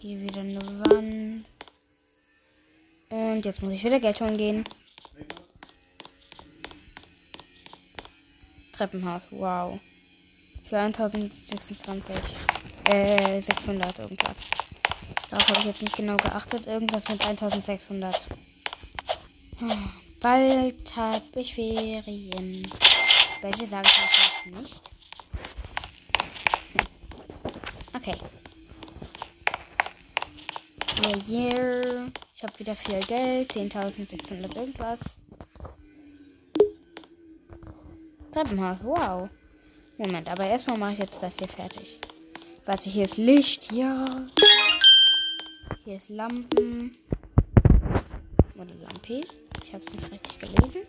Hier 0.00 0.20
wieder 0.20 0.40
eine 0.40 0.60
Wand. 0.80 1.44
Und 3.08 3.44
jetzt 3.44 3.62
muss 3.62 3.72
ich 3.72 3.84
wieder 3.84 4.00
Geld 4.00 4.20
holen 4.20 4.36
gehen. 4.36 4.64
Treppenhaus, 8.72 9.22
wow. 9.30 9.78
Für 10.64 10.78
1026. 10.78 12.16
Äh, 12.88 13.40
600 13.42 13.98
irgendwas. 14.00 14.36
Darauf 15.30 15.48
habe 15.48 15.60
ich 15.60 15.66
jetzt 15.66 15.82
nicht 15.82 15.96
genau 15.96 16.16
geachtet. 16.16 16.66
Irgendwas 16.66 17.08
mit 17.08 17.24
1600. 17.24 18.28
Bald 20.20 20.96
habe 20.96 21.40
ich 21.40 21.54
Ferien. 21.54 22.70
Welche 23.40 23.66
sage 23.68 23.88
ich 23.88 23.98
jetzt 23.98 24.60
nicht? 24.60 24.95
Okay. 28.06 28.20
Yeah, 31.02 31.16
yeah. 31.26 32.06
Ich 32.36 32.42
habe 32.44 32.56
wieder 32.56 32.76
viel 32.76 33.00
Geld. 33.00 33.52
10.600 33.52 34.54
irgendwas. 34.54 35.00
Treppenhaus. 38.30 38.78
Wow. 38.84 39.28
Moment, 39.98 40.28
aber 40.28 40.46
erstmal 40.46 40.78
mache 40.78 40.92
ich 40.92 40.98
jetzt 41.00 41.20
das 41.20 41.36
hier 41.36 41.48
fertig. 41.48 41.98
Warte, 42.64 42.88
hier 42.88 43.06
ist 43.06 43.16
Licht. 43.16 43.72
Ja. 43.72 44.04
Hier 45.84 45.96
ist 45.96 46.08
Lampen. 46.08 46.96
Oder 48.54 48.74
Lampe. 48.82 49.26
Ich 49.64 49.74
habe 49.74 49.82
es 49.84 49.92
nicht 49.92 50.12
richtig 50.12 50.38
gelesen. 50.38 50.82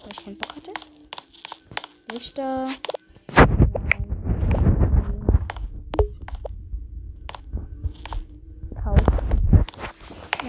Weil 0.00 0.10
ich 0.10 0.24
keinen 0.24 0.38
Bock 0.38 0.56
hatte. 0.56 0.72
Lichter. 2.10 2.68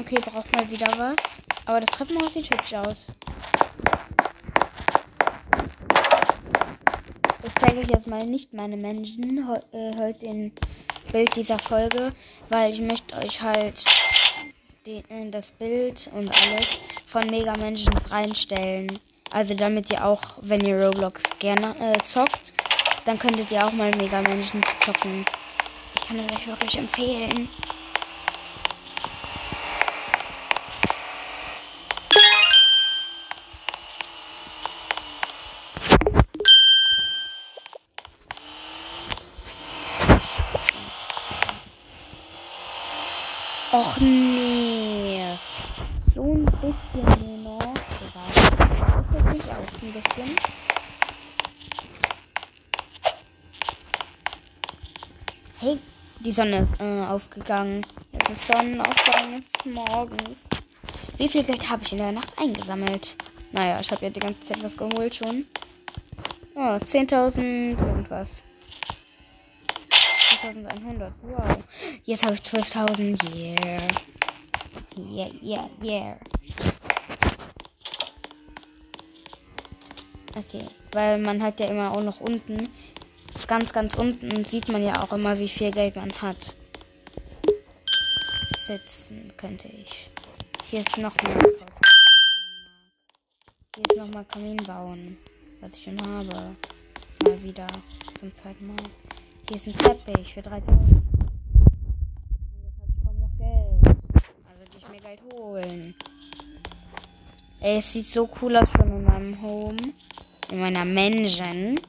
Okay, 0.09 0.21
braucht 0.21 0.55
mal 0.55 0.69
wieder 0.69 0.87
was. 0.97 1.17
Aber 1.65 1.81
das 1.81 1.89
Treppenhaus 1.97 2.33
sieht 2.33 2.45
hübsch 2.45 2.73
aus. 2.75 3.07
Ich 7.43 7.53
zeige 7.59 7.79
euch 7.79 7.89
jetzt 7.89 8.07
mal 8.07 8.25
nicht 8.25 8.53
meine 8.53 8.77
Menschen 8.77 9.45
äh, 9.73 9.97
heute 9.97 10.25
im 10.25 10.53
Bild 11.11 11.35
dieser 11.35 11.59
Folge, 11.59 12.13
weil 12.47 12.71
ich 12.71 12.79
möchte 12.79 13.17
euch 13.17 13.41
halt 13.41 13.83
die, 14.85 15.03
äh, 15.09 15.29
das 15.29 15.51
Bild 15.51 16.09
und 16.13 16.29
alles 16.29 16.79
von 17.05 17.23
Mega 17.29 17.57
Menschen 17.57 17.97
reinstellen. 17.97 18.87
Also 19.31 19.55
damit 19.55 19.91
ihr 19.91 20.05
auch, 20.05 20.37
wenn 20.41 20.65
ihr 20.65 20.81
Roblox 20.85 21.21
gerne 21.39 21.75
äh, 21.81 21.97
zockt, 22.05 22.53
dann 23.03 23.19
könntet 23.19 23.51
ihr 23.51 23.67
auch 23.67 23.73
mal 23.73 23.91
Mega 23.97 24.21
Menschen 24.21 24.63
zocken. 24.79 25.25
Ich 25.95 26.07
kann 26.07 26.17
es 26.19 26.31
euch 26.31 26.47
wirklich 26.47 26.77
empfehlen. 26.77 27.49
Die 56.27 56.33
Sonne 56.33 56.67
äh, 56.79 57.07
aufgegangen. 57.07 57.85
Es 58.11 58.31
ist 58.31 58.47
Sonnenaufgang, 58.47 59.41
morgens. 59.63 60.43
Wie 61.15 61.29
viel 61.29 61.41
Geld 61.41 61.69
habe 61.69 61.83
ich 61.83 61.93
in 61.93 61.99
der 61.99 62.11
Nacht 62.11 62.37
eingesammelt? 62.37 63.15
Naja, 63.53 63.79
ich 63.79 63.89
habe 63.91 64.03
ja 64.03 64.09
die 64.09 64.19
ganze 64.19 64.41
Zeit 64.41 64.61
was 64.61 64.75
geholt 64.75 65.15
schon. 65.15 65.45
Oh, 66.53 66.59
10.000 66.59 67.79
irgendwas. 67.79 68.43
1100. 70.43 71.13
Wow. 71.21 71.63
Jetzt 72.03 72.25
habe 72.25 72.35
ich 72.35 72.41
12.000. 72.41 73.33
Yeah. 73.33 73.87
Yeah, 74.97 75.29
yeah, 75.41 75.69
yeah. 75.81 76.17
Okay, 80.35 80.65
weil 80.91 81.19
man 81.19 81.41
hat 81.41 81.61
ja 81.61 81.67
immer 81.67 81.91
auch 81.93 82.03
noch 82.03 82.19
unten, 82.19 82.67
ganz, 83.47 83.71
ganz 83.71 83.95
unten 83.95 84.43
sieht 84.43 84.67
man 84.67 84.83
ja 84.83 85.01
auch 85.01 85.13
immer, 85.13 85.39
wie 85.39 85.47
viel 85.47 85.71
Geld 85.71 85.95
man 85.95 86.11
hat. 86.21 86.55
Sitzen 88.57 89.31
könnte 89.37 89.69
ich. 89.69 90.09
Hier 90.65 90.81
ist 90.81 90.97
noch 90.97 91.15
mal. 91.23 91.33
Hier 93.75 93.85
ist 93.89 93.97
noch 93.97 94.07
mal 94.09 94.25
Kamin 94.25 94.57
bauen, 94.57 95.17
was 95.61 95.73
ich 95.75 95.83
schon 95.85 96.01
habe. 96.01 96.55
Mal 97.23 97.43
wieder 97.43 97.67
zum 98.19 98.35
zweiten 98.35 98.67
Mal. 98.67 98.75
Hier 99.47 99.55
ist 99.55 99.67
ein 99.67 99.77
Teppich 99.77 100.33
für 100.33 100.41
3000. 100.41 100.91
Und 100.91 101.03
jetzt 102.63 102.79
habe 102.79 102.91
ich 102.91 103.05
kaum 103.05 103.19
noch 103.19 103.37
Geld. 103.37 103.97
Also 104.45 104.59
will 104.59 104.77
ich 104.77 104.89
mir 104.89 105.01
Geld 105.01 105.21
holen. 105.33 105.95
Ey, 107.61 107.77
es 107.77 107.93
sieht 107.93 108.07
so 108.07 108.29
cool 108.41 108.57
aus 108.57 108.67
schon 108.75 108.91
in 108.91 109.03
meinem 109.05 109.41
Home. 109.41 109.93
In 110.51 110.59
meiner 110.59 110.85
Menschen. 110.85 111.79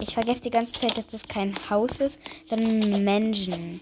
Ich 0.00 0.14
vergesse 0.14 0.42
die 0.42 0.50
ganze 0.50 0.72
Zeit, 0.72 0.96
dass 0.96 1.08
das 1.08 1.22
kein 1.26 1.54
Haus 1.68 2.00
ist, 2.00 2.18
sondern 2.46 3.04
Menschen. 3.04 3.80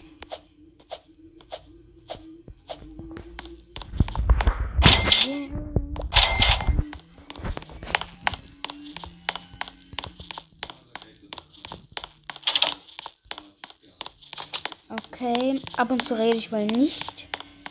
Okay, 14.88 15.60
ab 15.76 15.90
und 15.90 16.04
zu 16.06 16.14
rede 16.14 16.36
ich 16.36 16.50
wohl 16.52 16.66
nicht, 16.66 17.26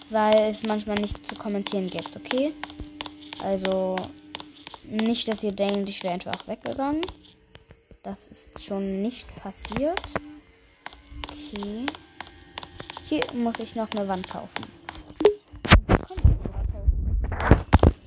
weil 0.09 0.51
es 0.51 0.63
manchmal 0.63 0.97
nichts 0.97 1.27
zu 1.27 1.35
kommentieren 1.35 1.89
gibt, 1.89 2.15
okay? 2.15 2.53
Also 3.41 3.95
nicht, 4.83 5.27
dass 5.27 5.43
ihr 5.43 5.51
denkt, 5.51 5.89
ich 5.89 6.03
wäre 6.03 6.13
einfach 6.13 6.47
weggegangen. 6.47 7.01
Das 8.05 8.27
ist 8.27 8.61
schon 8.61 9.01
nicht 9.01 9.35
passiert. 9.37 9.99
Okay. 11.23 11.87
Hier 13.03 13.23
muss 13.33 13.57
ich 13.57 13.75
noch 13.75 13.89
eine 13.95 14.07
Wand 14.07 14.29
kaufen. 14.29 14.63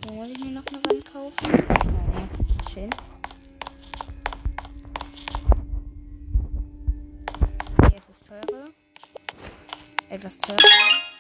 Hier 0.04 0.12
muss 0.12 0.28
ich 0.28 0.38
mir 0.38 0.52
noch 0.52 0.62
eine 0.68 0.84
Wand 0.84 1.04
kaufen. 1.12 1.50
Ja, 2.14 2.28
schön. 2.72 2.90
Hier 7.80 7.98
ist 7.98 8.08
es 8.08 8.18
teurer. 8.28 8.68
Etwas 10.10 10.38
teurer. 10.38 10.58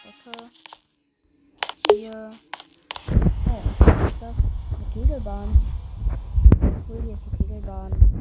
Decke. 0.04 0.50
Hier. 1.90 2.30
Oh, 3.48 3.62
was 3.80 4.12
ist 4.12 4.20
das? 4.20 4.36
Eine 4.36 4.86
Kegelbahn. 4.94 5.58
Cool, 6.88 7.02
hier 7.02 7.14
ist 7.14 7.38
Kegelbahn. 7.38 8.17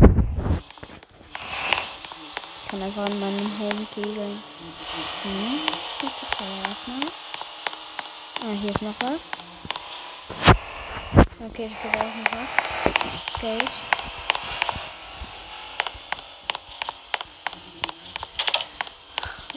Ich 2.67 2.71
kann 2.71 2.81
einfach 2.81 3.07
in 3.07 3.17
meinem 3.21 3.59
Home 3.59 3.87
kegeln. 3.95 4.43
Hm, 5.23 5.59
das 5.67 5.77
ist 5.77 6.03
nicht 6.03 6.19
zu 6.19 6.25
teuer. 6.37 7.11
Ah, 8.41 8.61
hier 8.61 8.71
ist 8.71 8.81
noch 8.81 8.93
was. 8.99 9.21
Okay, 11.49 11.69
das 11.69 11.77
ist 11.79 11.97
auch 11.97 12.13
noch 12.13 12.31
was. 12.33 13.39
Geld. 13.39 13.71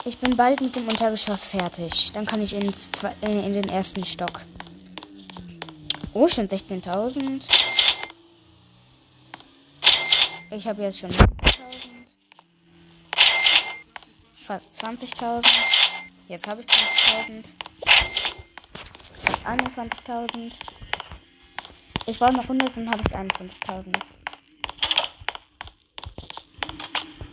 Ich 0.05 0.19
bin 0.19 0.37
bald 0.37 0.61
mit 0.61 0.77
dem 0.77 0.87
Untergeschoss 0.87 1.49
fertig. 1.49 2.13
Dann 2.15 2.27
kann 2.27 2.41
ich 2.41 2.55
ins 2.55 2.93
Zwe 2.93 3.13
äh, 3.23 3.45
in 3.45 3.55
den 3.55 3.69
ersten 3.69 4.05
Stock. 4.05 4.43
Oh, 6.13 6.29
schon 6.29 6.47
16.000. 6.47 7.43
Ich 10.53 10.69
habe 10.69 10.83
jetzt 10.83 11.01
schon 11.01 11.11
10.000. 11.11 11.31
fast 14.51 14.85
20.000. 14.85 15.47
Jetzt 16.27 16.49
habe 16.49 16.61
ich 16.61 16.67
20.000. 16.67 17.53
Fast 19.23 19.47
21.000. 19.47 20.51
Ich 22.07 22.19
brauche 22.19 22.33
noch 22.33 22.43
100 22.43 22.77
und 22.77 22.91
habe 22.91 23.01
ich 23.01 23.15
21.000. 23.15 23.97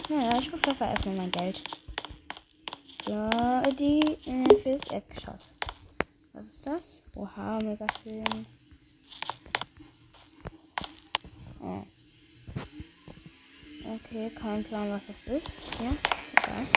Naja, 0.10 0.38
ich 0.38 0.50
verpfeffe 0.50 0.84
erstmal 0.84 1.16
mein 1.16 1.32
Geld. 1.32 1.64
Für 3.04 3.64
die, 3.80 4.00
äh, 4.30 4.56
fürs 4.56 4.88
Erdgeschoss. 4.92 5.56
Was 6.34 6.46
ist 6.46 6.68
das? 6.68 7.04
Oha, 7.16 7.58
mega 7.64 7.88
schön. 8.04 8.46
Okay, 13.96 14.30
kein 14.40 14.64
Plan, 14.64 14.92
was 14.92 15.08
das 15.08 15.24
ist. 15.24 15.72
Ja, 15.82 15.92
egal. 16.36 16.68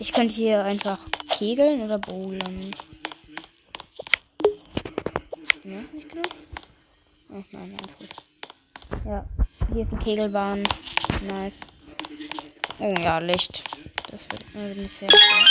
Ich 0.00 0.12
könnte 0.12 0.34
hier 0.34 0.64
einfach 0.64 0.98
kegeln 1.30 1.82
oder 1.82 1.98
bowlen. 1.98 2.74
Ja, 5.64 5.80
nicht 5.92 6.08
genug? 6.08 6.26
Oh 7.30 7.42
nein, 7.52 7.76
alles 7.80 7.98
gut. 7.98 8.08
Ja, 9.04 9.24
hier 9.72 9.82
ist 9.82 9.92
eine 9.92 10.02
Kegelbahn. 10.02 10.62
Nice. 11.28 11.60
Oh 12.78 12.94
ja, 13.00 13.18
Licht. 13.18 13.64
Das 14.10 14.30
wird 14.30 14.54
mir 14.54 14.88
sehr 14.88 15.10
schön. 15.10 15.48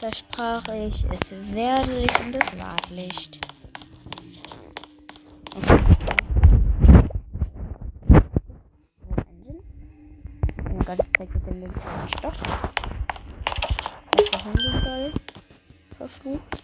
Da 0.00 0.12
sprach 0.12 0.66
ich, 0.66 1.04
es 1.12 1.30
werde 1.54 2.00
Licht 2.00 2.20
und 2.20 2.34
es 2.34 2.58
ward 2.58 2.90
Licht. 2.90 3.38
Okay. 5.54 5.78
Oh 10.64 10.74
mein 10.74 10.80
Gott, 10.80 10.98
ich 10.98 11.12
zeig 11.16 11.30
jetzt 12.02 12.22
den 12.22 12.22
links 12.22 12.24
einen 12.24 12.32
Stock. 12.32 12.34
Was 14.16 14.30
da 14.30 14.38
hingehen 14.38 14.82
soll. 14.84 15.12
Verflucht. 15.98 16.62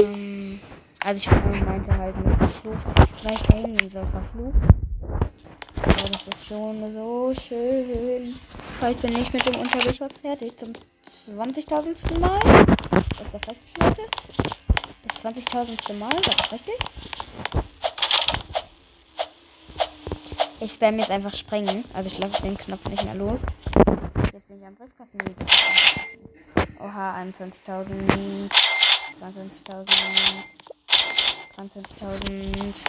Ähm, 0.00 0.60
also 1.04 1.30
ich 1.30 1.64
meinte 1.64 1.96
halt 1.96 2.26
nicht 2.26 2.38
verflucht, 2.38 2.86
weil 3.22 3.76
ich 3.82 3.92
da 3.92 4.06
verflucht. 4.06 4.56
Aber 5.82 5.92
das 5.92 6.26
ist 6.28 6.46
schon 6.46 6.92
so 6.92 7.32
schön. 7.34 8.34
Heute 8.80 9.00
bin 9.00 9.18
ich 9.18 9.32
mit 9.32 9.46
dem 9.46 9.60
Untergeschoss 9.60 10.12
fertig. 10.20 10.56
Zum 10.56 10.72
20.000. 11.30 12.18
Mal. 12.18 12.38
Ist 12.38 13.32
das 13.32 13.48
richtig, 13.48 13.78
Leute? 13.80 14.02
Das 15.08 15.24
20.000. 15.24 15.92
Mal, 15.94 16.10
war 16.10 16.20
das 16.20 16.52
richtig? 16.52 16.74
Ich 20.58 20.72
spam 20.72 20.98
jetzt 20.98 21.10
einfach 21.10 21.34
sprengen. 21.34 21.84
Also 21.92 22.08
ich 22.08 22.18
lasse 22.18 22.42
den 22.42 22.56
Knopf 22.56 22.84
nicht 22.88 23.04
mehr 23.04 23.14
los. 23.14 23.40
Jetzt 24.32 24.48
bin 24.48 24.58
ich 24.58 24.66
am 24.66 24.74
Briefkasten. 24.74 25.18
Oha, 26.96 27.14
21.000. 27.20 28.48
22.000. 29.20 29.86
22.000. 31.54 32.84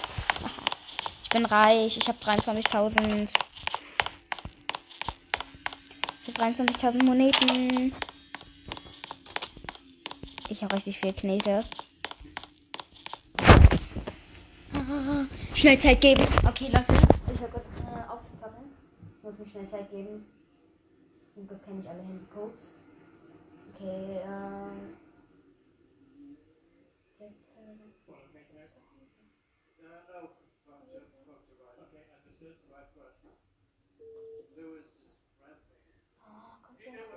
Ich 1.24 1.30
bin 1.30 1.46
reich. 1.46 1.98
Ich 1.98 2.08
habe 2.08 2.18
23.000. 2.20 3.28
Ich 6.26 6.40
habe 6.40 6.54
23.000 6.54 7.04
Moneten. 7.04 7.94
Ich 10.48 10.64
habe 10.64 10.74
richtig 10.74 11.00
viel 11.00 11.12
Knete. 11.12 11.66
Schnell 15.54 15.80
Zeit 15.80 16.00
geben. 16.00 16.26
Okay, 16.48 16.70
Leute. 16.72 16.94
Ich 17.34 17.42
habe 17.42 17.52
kurz 17.52 17.66
äh. 17.66 18.04
Ich 19.18 19.24
muss 19.24 19.38
mir 19.38 19.48
schnell 19.52 19.70
Zeit 19.70 19.92
geben. 19.92 20.26
Zum 21.34 21.46
Glück 21.46 21.62
kenne 21.66 21.82
ich 21.82 21.90
alle 21.90 22.04
Handycodes. 22.04 22.77
Okay, 23.78 24.22
ähm. 24.26 24.98
Oh, 36.26 36.54
komm 36.64 36.78
schon, 36.84 36.94
wo 36.96 37.17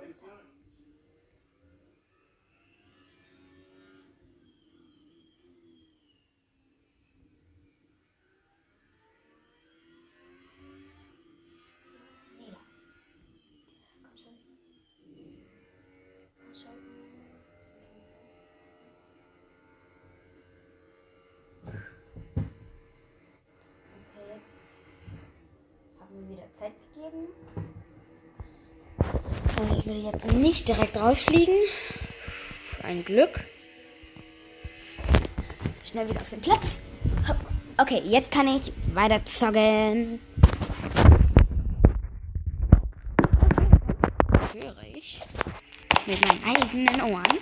gegeben. 27.01 27.27
Und 29.57 29.79
ich 29.79 29.85
will 29.85 30.03
jetzt 30.03 30.33
nicht 30.33 30.67
direkt 30.67 30.97
rausfliegen. 30.97 31.55
Ein 32.83 33.03
Glück. 33.03 33.43
Schnell 35.83 36.09
wieder 36.09 36.21
auf 36.21 36.29
den 36.29 36.41
Platz. 36.41 36.79
Okay, 37.77 38.01
jetzt 38.05 38.31
kann 38.31 38.47
ich 38.47 38.71
weiter 38.93 39.23
zocken. 39.25 40.19
Höre 44.53 44.83
ich 44.95 45.21
mit 46.05 46.21
meinen 46.25 46.43
eigenen 46.43 47.01
Ohren. 47.01 47.37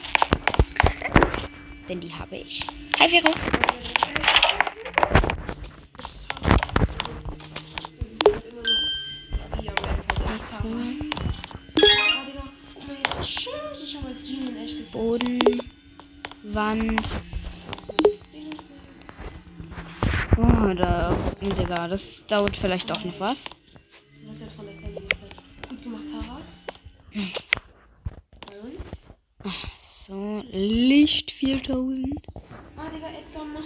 Denn 1.87 1.99
die 1.99 2.13
habe 2.13 2.37
ich. 2.37 2.65
Hi, 2.99 3.09
Vero. 3.09 3.33
Das 21.87 22.03
dauert 22.27 22.57
vielleicht 22.57 22.89
doch 22.89 23.03
noch 23.03 23.19
was. 23.19 23.37
Du 24.21 24.29
hast 24.29 24.41
der 24.41 24.49
Sandy 24.49 25.07
gefällt. 25.07 25.35
Gut 25.69 25.83
gemacht, 25.83 26.03
Tara. 26.11 26.41
Und? 28.63 29.53
So, 30.07 30.43
Licht 30.51 31.31
4000. 31.31 32.05
Ah, 32.75 32.89
Digga, 32.89 33.07
Edgar, 33.07 33.45
mach. 33.45 33.61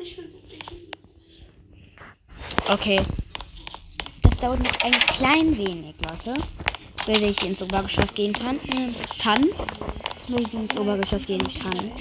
Ich 0.00 0.16
bin 0.16 0.30
so 0.30 0.38
dick. 0.50 0.64
Okay. 2.68 3.00
Das 4.22 4.36
dauert 4.38 4.60
noch 4.60 4.80
ein 4.82 4.92
klein 4.92 5.56
wenig, 5.56 5.94
Leute. 6.02 6.34
Bis 7.06 7.18
ich 7.18 7.46
ins 7.46 7.62
Obergeschoss 7.62 8.12
gehen 8.14 8.32
kann. 8.32 8.56
Äh, 8.56 8.92
kann. 9.22 9.44
Bis 10.28 10.48
ich 10.48 10.54
ins 10.54 10.76
Obergeschoss 10.76 11.26
gehen 11.26 11.46
kann. 11.54 11.92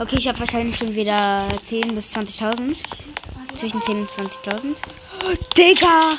Okay, 0.00 0.16
ich 0.16 0.26
habe 0.28 0.40
wahrscheinlich 0.40 0.78
schon 0.78 0.94
wieder 0.94 1.46
10 1.62 1.94
bis 1.94 2.16
20.000. 2.16 2.78
Zwischen 3.54 3.82
10 3.82 3.98
und 3.98 4.08
20.000. 4.08 4.76
Oh, 5.26 5.34
Digga! 5.58 6.18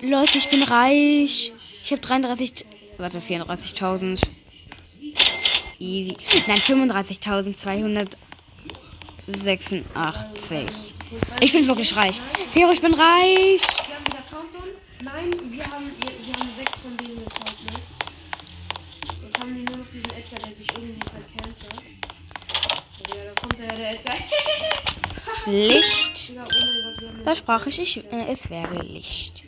Leute, 0.00 0.38
ich 0.38 0.48
bin 0.48 0.62
reich. 0.62 1.52
Ich 1.82 1.90
habe 1.90 2.00
33. 2.00 2.64
Warte, 2.98 3.18
34.000. 3.18 4.22
Easy. 5.80 6.16
Nein, 6.46 6.58
35.286. 6.58 8.14
Ich 11.40 11.52
bin 11.52 11.66
wirklich 11.66 11.96
reich. 11.96 12.20
Fero, 12.52 12.70
ich 12.70 12.80
bin 12.80 12.94
reich. 12.94 13.02
Wir 13.02 13.58
haben 13.96 14.06
wieder 14.06 14.22
Countdown. 14.30 14.68
Nein, 15.02 15.32
wir 15.50 15.64
haben, 15.64 15.90
wir, 15.98 16.12
wir 16.26 16.34
haben 16.38 16.48
sechs 16.56 16.78
von 16.78 16.96
denen 16.96 17.24
gekauft, 17.24 17.56
ne? 17.64 17.72
Jetzt 19.20 19.40
haben 19.40 19.52
die 19.52 19.64
nur 19.64 19.78
noch 19.78 19.86
diesen 19.92 20.10
Edgar, 20.10 20.38
der 20.38 20.54
sich 20.56 20.68
irgendwie 20.72 21.00
verkennt 21.10 21.56
hat. 21.72 21.82
Ja, 23.08 23.14
da 23.24 23.32
kommt 23.40 23.58
der, 23.58 23.68
der 23.76 23.90
Edgar. 23.90 24.16
Licht. 25.54 26.32
Da 27.24 27.36
sprach 27.36 27.66
ich, 27.66 27.78
ich 27.78 28.12
äh, 28.12 28.26
es 28.32 28.50
wäre 28.50 28.82
Licht. 28.82 29.44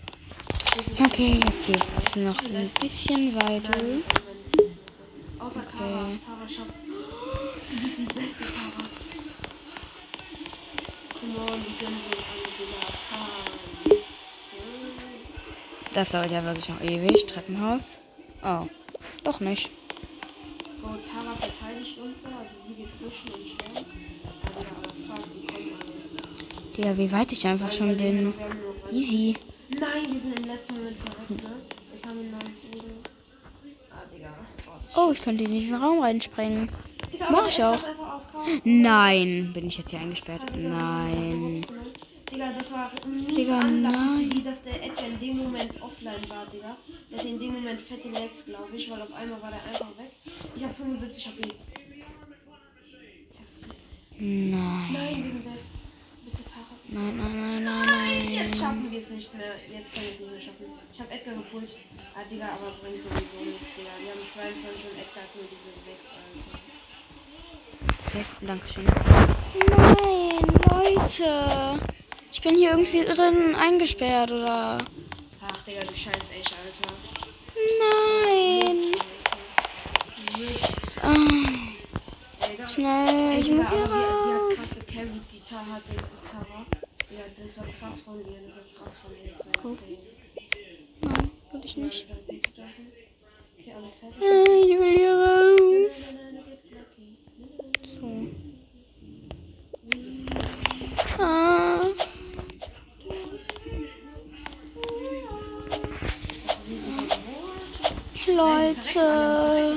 Okay, 1.04 1.40
jetzt 1.44 1.66
geht's 1.66 2.16
noch 2.16 2.38
ein 2.44 2.70
bisschen 2.80 3.34
weiter. 3.34 3.78
Außer 5.40 5.64
Tara. 5.68 6.10
Tara 6.24 6.48
schafft's. 6.48 6.80
Du 7.70 7.80
bist 7.82 7.98
die 7.98 8.04
beste 8.04 8.44
Tara. 8.44 8.86
Die 11.22 11.36
alle. 11.38 11.96
Das 15.92 16.10
dauert 16.10 16.30
ja 16.30 16.44
wirklich 16.44 16.68
noch 16.68 16.80
ewig. 16.82 17.26
Treppenhaus. 17.26 17.98
Oh, 18.44 18.66
doch 19.24 19.40
nicht. 19.40 19.70
So, 20.66 20.88
Tara 21.10 21.34
verteidigt 21.36 21.98
uns 21.98 22.22
da, 22.22 22.28
also 22.38 22.54
sie 22.66 22.74
geht 22.74 22.98
pushen 23.00 23.32
und 23.32 23.48
sterben. 23.48 23.86
Aber, 24.44 24.60
aber 25.14 25.95
Digga, 26.76 26.96
wie 26.98 27.10
weit 27.12 27.32
ich 27.32 27.46
einfach 27.46 27.72
schon 27.72 27.96
bin. 27.96 28.34
Easy. 28.92 29.36
Nein, 29.70 30.12
wir 30.12 30.20
sind 30.20 30.38
im 30.38 30.44
letzten 30.44 30.74
Moment 30.76 30.96
verreckt, 30.98 31.30
ne? 31.30 31.50
Jetzt 31.92 32.06
haben 32.06 32.16
wir 32.22 32.30
neun 32.30 32.40
Tode. 32.40 32.94
Ah, 33.90 34.02
Digga. 34.14 34.34
Oh, 34.66 34.72
das 34.84 34.96
Oh, 34.96 35.12
ich 35.12 35.20
könnte 35.22 35.44
in 35.44 35.50
diesen 35.52 35.74
Raum 35.74 36.00
reinspringen. 36.00 36.68
Digga, 37.12 37.30
mach 37.30 37.48
ich 37.48 37.60
hat 37.60 37.78
auch. 37.78 37.82
das. 37.82 38.60
Nein. 38.64 39.50
Bin 39.54 39.66
ich 39.66 39.78
jetzt 39.78 39.90
hier 39.90 40.00
eingesperrt? 40.00 40.42
Nein. 40.56 41.64
Digga, 42.30 42.52
das 42.58 42.72
war 42.72 42.90
mies 43.06 43.34
Digga, 43.36 43.60
nein. 43.60 44.30
die, 44.30 44.42
dass 44.42 44.62
der 44.62 44.82
Edgar 44.84 45.06
in 45.06 45.18
dem 45.20 45.36
Moment 45.38 45.80
offline 45.80 46.28
war, 46.28 46.46
Digga. 46.52 46.76
Der 47.10 47.18
hatte 47.18 47.28
in 47.28 47.38
dem 47.40 47.54
Moment 47.54 47.80
fette 47.80 48.08
Legs, 48.08 48.44
glaube 48.44 48.76
ich, 48.76 48.90
weil 48.90 49.00
auf 49.02 49.12
einmal 49.14 49.40
war 49.42 49.50
der 49.50 49.62
einfach 49.64 49.88
weg. 49.98 50.12
Ich 50.54 50.62
habe 50.62 50.74
75 50.74 51.26
HP. 51.26 51.40
Ich 53.32 53.40
hab's. 53.40 53.66
Nein. 54.18 54.92
Nein, 54.92 55.24
wir 55.24 55.30
sind 55.30 55.44
dead. 55.44 55.52
Bitte. 56.24 56.42
Nein, 56.88 57.16
nein, 57.16 57.64
nein, 57.64 57.64
nein, 57.64 58.30
Jetzt 58.30 58.50
nein. 58.50 58.54
schaffen 58.60 58.90
wir 58.92 59.00
es 59.00 59.10
nicht 59.10 59.34
mehr. 59.34 59.54
Jetzt 59.70 59.92
können 59.92 60.06
wir 60.06 60.12
es 60.12 60.20
nicht 60.20 60.30
mehr 60.30 60.40
schaffen. 60.40 60.66
Ich 60.92 61.00
habe 61.00 61.10
Edgar 61.10 61.34
gepult. 61.34 61.76
Ah, 62.14 62.22
Digga, 62.30 62.46
aber 62.46 62.70
bringt 62.80 63.02
sowieso 63.02 63.44
nichts, 63.44 63.64
Digga. 63.76 63.90
Wir 64.00 64.10
haben 64.12 64.26
22 64.26 64.84
und 64.90 64.98
Edgar 64.98 65.22
hat 65.24 65.34
nur 65.34 65.46
diese 65.50 65.70
6, 65.82 66.14
Alter. 66.16 66.58
Okay, 68.06 68.24
Dankeschön. 68.46 68.84
Nein, 69.76 70.44
Leute. 70.70 71.80
Ich 72.32 72.40
bin 72.40 72.54
hier 72.56 72.70
irgendwie 72.70 73.04
drin 73.04 73.54
eingesperrt, 73.56 74.30
oder? 74.30 74.78
Ach, 75.42 75.62
Digga, 75.62 75.80
du 75.84 75.92
scheiß 75.94 76.30
echt, 76.38 76.54
Alter. 76.54 76.92
Nein. 77.80 78.78
Ah, 81.02 82.46
Digga. 82.48 82.68
schnell, 82.68 83.38
ich 83.40 83.50
muss 83.50 83.68
hier 83.70 83.84
raus. 83.90 84.15
Die 85.04 85.40
Tara 85.40 85.66
hat 85.66 85.82
den 85.88 85.98
Tara. 86.30 86.64
Ja, 87.10 87.24
das 87.36 87.58
war 87.58 87.66
krass 87.78 88.00
von 88.00 88.18
ihr, 88.20 88.40
das 88.46 88.56
war 88.56 88.64
krass 88.84 88.94
von 89.02 89.12
ihr. 89.12 89.34
Insane. 89.62 89.98
Nein, 91.02 91.30
will 91.52 91.64
ich 91.64 91.76
nicht. 91.76 92.06
Okay, 93.58 93.72
alle 93.74 93.90
fertig. 94.00 94.18
Ich 94.18 94.78
will 94.78 94.96
hier 94.96 95.16
raus. 95.18 95.96
So. 98.00 98.10
Ah. 101.18 101.86
Leute, 108.28 109.76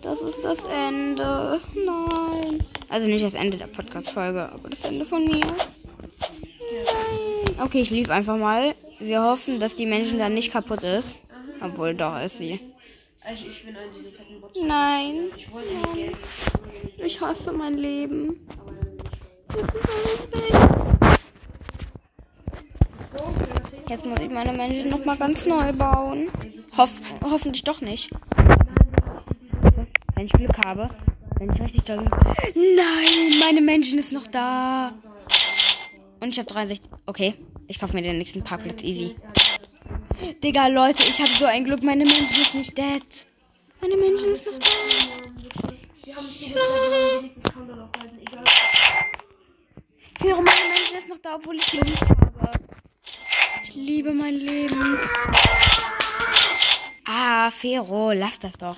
das 0.00 0.20
ist 0.20 0.42
das 0.42 0.64
Ende. 0.64 1.60
Nein. 1.74 2.64
Also 2.94 3.08
nicht 3.08 3.24
das 3.24 3.34
Ende 3.34 3.56
der 3.56 3.66
Podcast-Folge, 3.66 4.52
aber 4.52 4.68
das 4.68 4.84
Ende 4.84 5.04
von 5.04 5.24
mir. 5.24 5.40
Nein. 5.40 5.56
Okay, 7.60 7.80
ich 7.80 7.90
lief 7.90 8.08
einfach 8.08 8.36
mal. 8.36 8.76
Wir 9.00 9.20
hoffen, 9.20 9.58
dass 9.58 9.74
die 9.74 9.84
Menschen 9.84 10.20
dann 10.20 10.32
nicht 10.32 10.52
kaputt 10.52 10.84
ist. 10.84 11.08
Obwohl, 11.60 11.96
doch 11.96 12.22
ist 12.22 12.38
sie. 12.38 12.60
Also 13.20 13.46
ich 13.46 13.66
bin 13.66 13.76
an 13.76 13.92
diesem 13.92 14.12
fetten 14.12 14.40
Bot. 14.40 14.52
Nein. 14.64 15.24
Ich 15.36 15.50
wollte 15.50 15.74
nicht 15.74 15.92
Geld, 15.92 16.14
Ich 17.04 17.20
hasse 17.20 17.52
mein 17.52 17.78
Leben. 17.78 18.46
Das 19.48 19.56
ist 19.56 19.74
alles 19.74 20.28
weg. 20.30 20.54
Jetzt 23.88 24.06
muss 24.06 24.20
ich 24.20 24.30
meine 24.30 24.52
Menschen 24.52 24.90
noch 24.90 25.04
mal 25.04 25.16
ganz 25.16 25.46
neu 25.46 25.72
bauen. 25.72 26.28
Hoff 26.78 26.92
hoffentlich 27.24 27.64
doch 27.64 27.80
nicht. 27.80 28.12
Wenn 30.14 30.26
ich 30.26 30.32
Glück 30.32 30.56
habe. 30.64 30.90
Wenn 31.38 31.52
ich 31.52 31.60
richtig 31.60 31.84
doll 31.84 32.04
Nein, 32.54 33.38
meine 33.40 33.60
Menschen 33.60 33.98
ist 33.98 34.12
noch 34.12 34.26
da. 34.26 34.94
Und 36.20 36.28
ich 36.28 36.38
habe 36.38 36.48
63. 36.48 36.90
Okay, 37.06 37.34
ich 37.66 37.78
kaufe 37.78 37.94
mir 37.94 38.02
den 38.02 38.18
nächsten 38.18 38.42
Parkplatz 38.42 38.82
easy. 38.82 39.16
Digga, 40.42 40.68
Leute, 40.68 41.02
ich 41.02 41.20
habe 41.20 41.30
so 41.30 41.44
ein 41.44 41.64
Glück. 41.64 41.82
Meine 41.82 42.04
Menschen 42.04 42.42
ist 42.42 42.54
nicht 42.54 42.78
dead. 42.78 43.26
Meine 43.80 43.96
Menschen 43.96 44.32
ist 44.32 44.46
noch 44.46 44.58
da. 44.58 44.66
Nicht. 45.36 45.54
Fero, 50.18 50.36
meine 50.36 50.68
Menschen 50.68 50.96
ist 50.98 51.08
noch 51.08 51.18
da, 51.18 51.34
obwohl 51.34 51.56
ich 51.56 51.64
sie 51.64 51.80
lieb 51.80 52.00
habe. 52.40 52.60
Ich 53.64 53.74
liebe 53.74 54.12
mein 54.12 54.34
Leben. 54.34 54.98
Ah, 57.06 57.50
Fero, 57.50 58.12
lass 58.12 58.38
das 58.38 58.52
doch. 58.54 58.76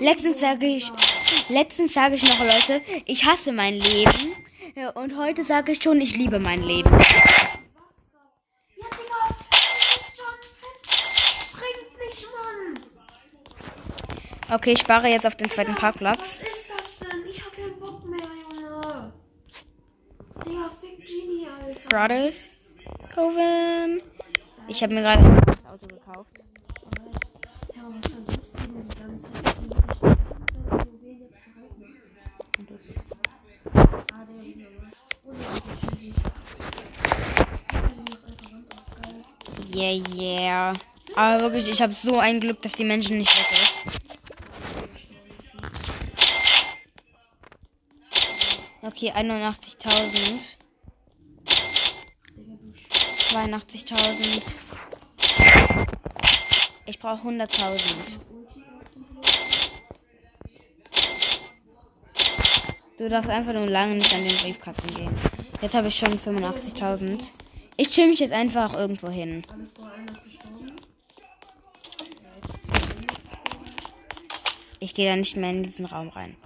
Letztens 0.00 0.40
sage 0.40 0.64
ich, 0.66 0.90
letztens 1.48 1.92
sage 1.92 2.14
ich 2.14 2.22
noch, 2.22 2.38
Leute, 2.40 2.80
ich 3.04 3.26
hasse 3.26 3.52
mein 3.52 3.74
Leben. 3.74 4.32
Und 4.94 5.16
heute 5.18 5.44
sage 5.44 5.72
ich 5.72 5.82
schon, 5.82 6.00
ich 6.00 6.16
liebe 6.16 6.38
mein 6.38 6.62
Leben. 6.62 6.90
Ja, 6.90 6.98
Digga, 8.76 9.36
das 9.50 10.00
ist 10.00 10.16
schon 10.16 10.38
fett. 10.60 10.80
Springt 11.42 11.92
nicht, 12.08 12.26
Mann. 12.32 12.78
Okay, 14.56 14.72
ich 14.72 14.78
spare 14.78 15.08
jetzt 15.08 15.26
auf 15.26 15.36
den 15.36 15.50
zweiten 15.50 15.74
Parkplatz. 15.74 16.38
Was 16.40 16.58
ist 16.58 16.70
das 16.70 16.98
denn? 17.00 17.26
Ich 17.28 17.44
hab 17.44 17.52
keinen 17.52 17.78
Bock 17.78 18.02
mehr, 18.08 18.20
Junge. 18.20 19.12
Digga, 20.46 20.70
fick 20.80 20.96
Genie, 21.06 21.46
Alter. 21.62 21.88
Brothers, 21.90 22.56
Coven. 23.14 24.00
Ich 24.68 24.82
habe 24.82 24.94
mir 24.94 25.02
gerade 25.02 25.22
ein 25.24 25.34
neues 25.34 25.66
Auto 25.66 25.86
gekauft. 25.88 26.40
Aber 27.90 28.00
Genie. 34.42 36.14
Yeah, 39.74 40.02
yeah. 40.14 40.72
Aber 41.16 41.40
wirklich, 41.40 41.68
ich 41.68 41.82
habe 41.82 41.92
so 41.92 42.18
ein 42.18 42.40
Glück, 42.40 42.62
dass 42.62 42.72
die 42.72 42.84
Menschen 42.84 43.18
nicht 43.18 43.36
weg 43.36 43.46
ist. 43.52 44.00
Okay, 48.82 49.12
81.000. 49.12 50.58
82.000. 53.30 54.42
Ich 56.90 56.98
brauche 56.98 57.28
100.000. 57.28 58.18
Du 62.98 63.08
darfst 63.08 63.30
einfach 63.30 63.52
nur 63.52 63.66
lange 63.66 63.94
nicht 63.94 64.12
an 64.12 64.24
den 64.24 64.36
Briefkasten 64.36 64.92
gehen. 64.96 65.16
Jetzt 65.62 65.74
habe 65.74 65.86
ich 65.86 65.96
schon 65.96 66.18
85.000. 66.18 67.28
Ich 67.76 67.90
chill 67.90 68.08
mich 68.08 68.18
jetzt 68.18 68.32
einfach 68.32 68.74
irgendwo 68.74 69.08
hin. 69.08 69.44
Ich 74.80 74.92
gehe 74.92 75.08
da 75.08 75.14
nicht 75.14 75.36
mehr 75.36 75.50
in 75.50 75.62
diesen 75.62 75.84
Raum 75.84 76.08
rein. 76.08 76.36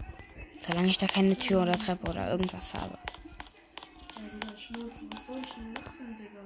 Solange 0.68 0.88
ich 0.88 0.99
da 0.99 1.07
keine 1.07 1.38
Tür 1.38 1.62
oder 1.62 1.72
Treppe 1.72 2.11
oder 2.11 2.30
irgendwas 2.30 2.74
habe. 2.74 2.99
Ja, 4.14 4.59
Schnauze, 4.59 5.07
was 5.11 5.26
soll 5.26 5.38
ich 5.42 5.55
denn 5.55 5.72
machen, 5.72 6.18
Digga? 6.18 6.42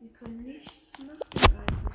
Wir 0.00 0.10
können 0.10 0.44
nichts 0.44 0.98
machen, 0.98 1.20
Alter. 1.36 1.91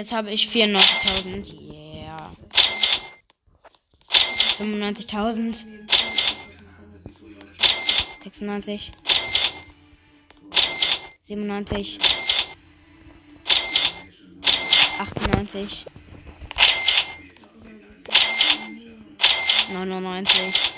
Jetzt 0.00 0.12
habe 0.12 0.30
ich 0.30 0.48
94.000. 0.48 1.52
Yeah. 1.52 2.30
95.000. 4.58 5.66
96. 8.22 8.92
97. 11.22 12.19
98. 15.00 15.86
99. 19.72 20.72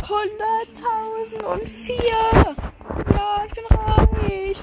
100.000 0.00 1.44
und 1.44 1.68
4. 1.68 1.94
Ja, 3.10 3.44
ich 3.46 3.52
bin 3.52 3.64
reich. 3.76 4.58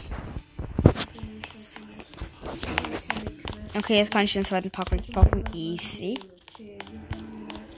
Okay, 3.77 3.97
jetzt 3.97 4.11
kann 4.11 4.23
ich 4.23 4.33
den 4.33 4.43
zweiten 4.43 4.71
Parkplatz 4.71 5.03
kaufen. 5.13 5.43
Easy. 5.53 6.19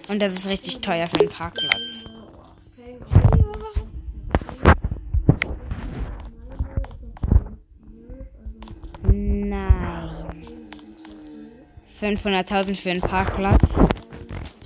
Und 0.07 0.21
das 0.21 0.35
ist 0.35 0.47
richtig 0.47 0.79
teuer 0.79 1.07
für 1.07 1.19
einen 1.19 1.29
Parkplatz. 1.29 2.05
500.000 11.99 12.75
für 12.77 12.91
einen 12.91 13.01
Parkplatz. 13.01 13.73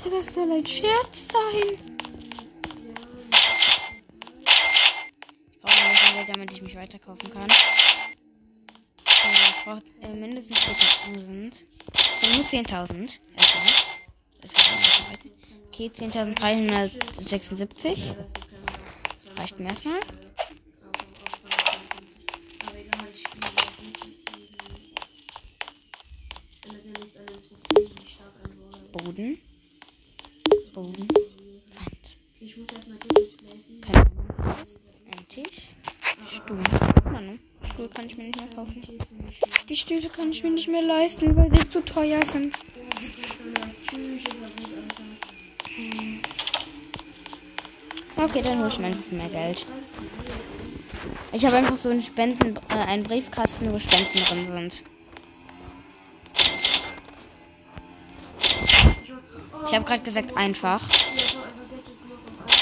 Digga, 0.06 0.18
das 0.18 0.34
soll 0.34 0.52
ein 0.52 0.66
Scherz 0.66 1.28
sein. 1.32 1.78
Ich 5.50 5.60
brauche 5.62 5.84
ein 5.84 5.92
bisschen 5.92 6.16
Geld, 6.16 6.30
damit 6.30 6.52
ich 6.52 6.62
mich 6.62 6.76
weiterkaufen 6.76 7.32
kann. 7.32 7.48
Ich 9.06 9.64
brauche 9.64 9.82
äh, 10.02 10.14
mindestens 10.14 10.58
4.000. 10.60 11.54
Nur 12.36 12.46
10.000. 12.46 13.20
Okay, 15.70 15.90
10.376. 15.96 18.16
Reicht 19.38 19.60
mir 19.60 19.70
erstmal. 19.70 20.00
Die 39.74 39.80
Stühle 39.80 40.08
kann 40.08 40.30
ich 40.30 40.44
mir 40.44 40.52
nicht 40.52 40.68
mehr 40.68 40.84
leisten, 40.84 41.36
weil 41.36 41.50
sie 41.52 41.68
zu 41.68 41.84
teuer 41.84 42.20
sind. 42.32 42.56
Okay, 48.16 48.44
dann 48.44 48.60
hole 48.60 48.68
ich 48.68 48.78
mir 48.78 48.86
einfach 48.86 49.12
mehr 49.12 49.30
Geld. 49.30 49.66
Ich 51.32 51.44
habe 51.44 51.56
einfach 51.56 51.76
so 51.76 51.90
einen 51.90 52.04
Spenden, 52.04 52.56
äh, 52.70 52.74
einen 52.74 53.02
Briefkasten, 53.02 53.74
wo 53.74 53.80
Spenden 53.80 54.24
drin 54.24 54.46
sind. 54.46 54.84
Ich 59.66 59.74
habe 59.74 59.86
gerade 59.86 60.04
gesagt 60.04 60.38
einfach. 60.38 60.88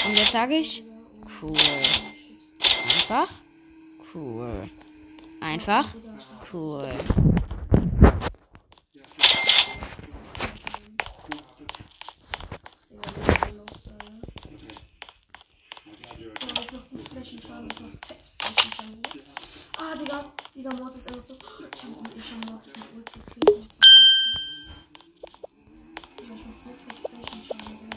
Und 0.06 0.16
jetzt 0.16 0.32
sage 0.32 0.54
ich 0.54 0.82
cool. 1.42 1.52
Einfach 2.96 3.28
cool. 4.14 4.70
Einfach 5.42 5.94
cool. 6.52 6.84
Ah, 19.78 19.96
Digga, 19.96 20.24
dieser 20.54 20.74
Mord 20.74 20.96
ist 20.96 21.08
einfach 21.08 21.26
so. 21.26 21.34
Ich 21.34 21.82
hab, 21.82 22.16
ich 22.16 22.32
hab 22.32 22.50
Mord 22.50 22.66
mit 22.66 22.76
Ulti 22.96 23.20
Ich 26.18 26.28
mach 26.28 26.36
so 26.56 26.70
viel 26.70 26.96
Flächenschaden. 27.08 27.92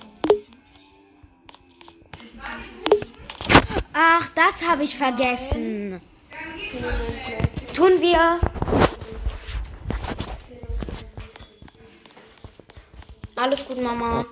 Ach, 3.93 4.29
das 4.35 4.67
habe 4.67 4.83
ich 4.83 4.97
vergessen. 4.97 6.01
Tun 7.75 7.99
wir. 7.99 8.39
Alles 13.35 13.67
gut, 13.67 13.81
Mama. 13.83 14.25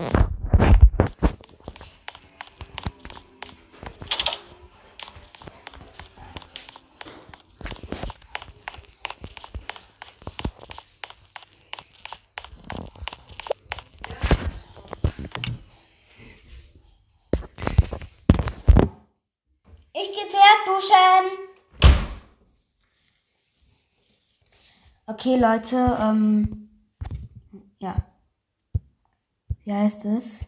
Ich 19.92 20.08
gehe 20.08 20.30
zuerst 20.30 20.66
duschen. 20.66 21.54
Okay, 25.26 25.38
Leute, 25.38 25.98
ähm, 26.02 26.68
ja. 27.80 27.96
Wie 29.64 29.72
heißt 29.72 30.04
es? 30.04 30.46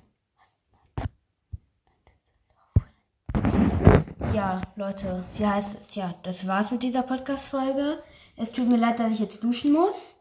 Ja, 4.34 4.62
Leute, 4.76 5.24
wie 5.38 5.48
heißt 5.48 5.78
es? 5.80 5.96
Ja, 5.96 6.14
das 6.24 6.46
war's 6.46 6.72
mit 6.72 6.84
dieser 6.84 7.04
Podcast-Folge. 7.04 8.04
Es 8.36 8.52
tut 8.52 8.68
mir 8.68 8.76
leid, 8.76 9.00
dass 9.00 9.14
ich 9.14 9.20
jetzt 9.20 9.42
duschen 9.46 9.72
muss. 9.72 10.18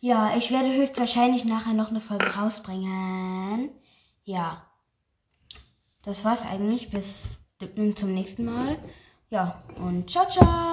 Ja, 0.00 0.34
ich 0.34 0.50
werde 0.50 0.72
höchstwahrscheinlich 0.74 1.44
nachher 1.44 1.74
noch 1.74 1.90
eine 1.90 2.00
Folge 2.00 2.34
rausbringen. 2.34 3.68
Ja. 4.24 4.64
Das 6.00 6.24
war's 6.24 6.40
eigentlich. 6.40 6.88
Bis 6.88 7.36
zum 7.96 8.14
nächsten 8.14 8.46
Mal. 8.46 8.78
Ja, 9.28 9.62
und 9.76 10.08
ciao, 10.08 10.26
ciao. 10.26 10.69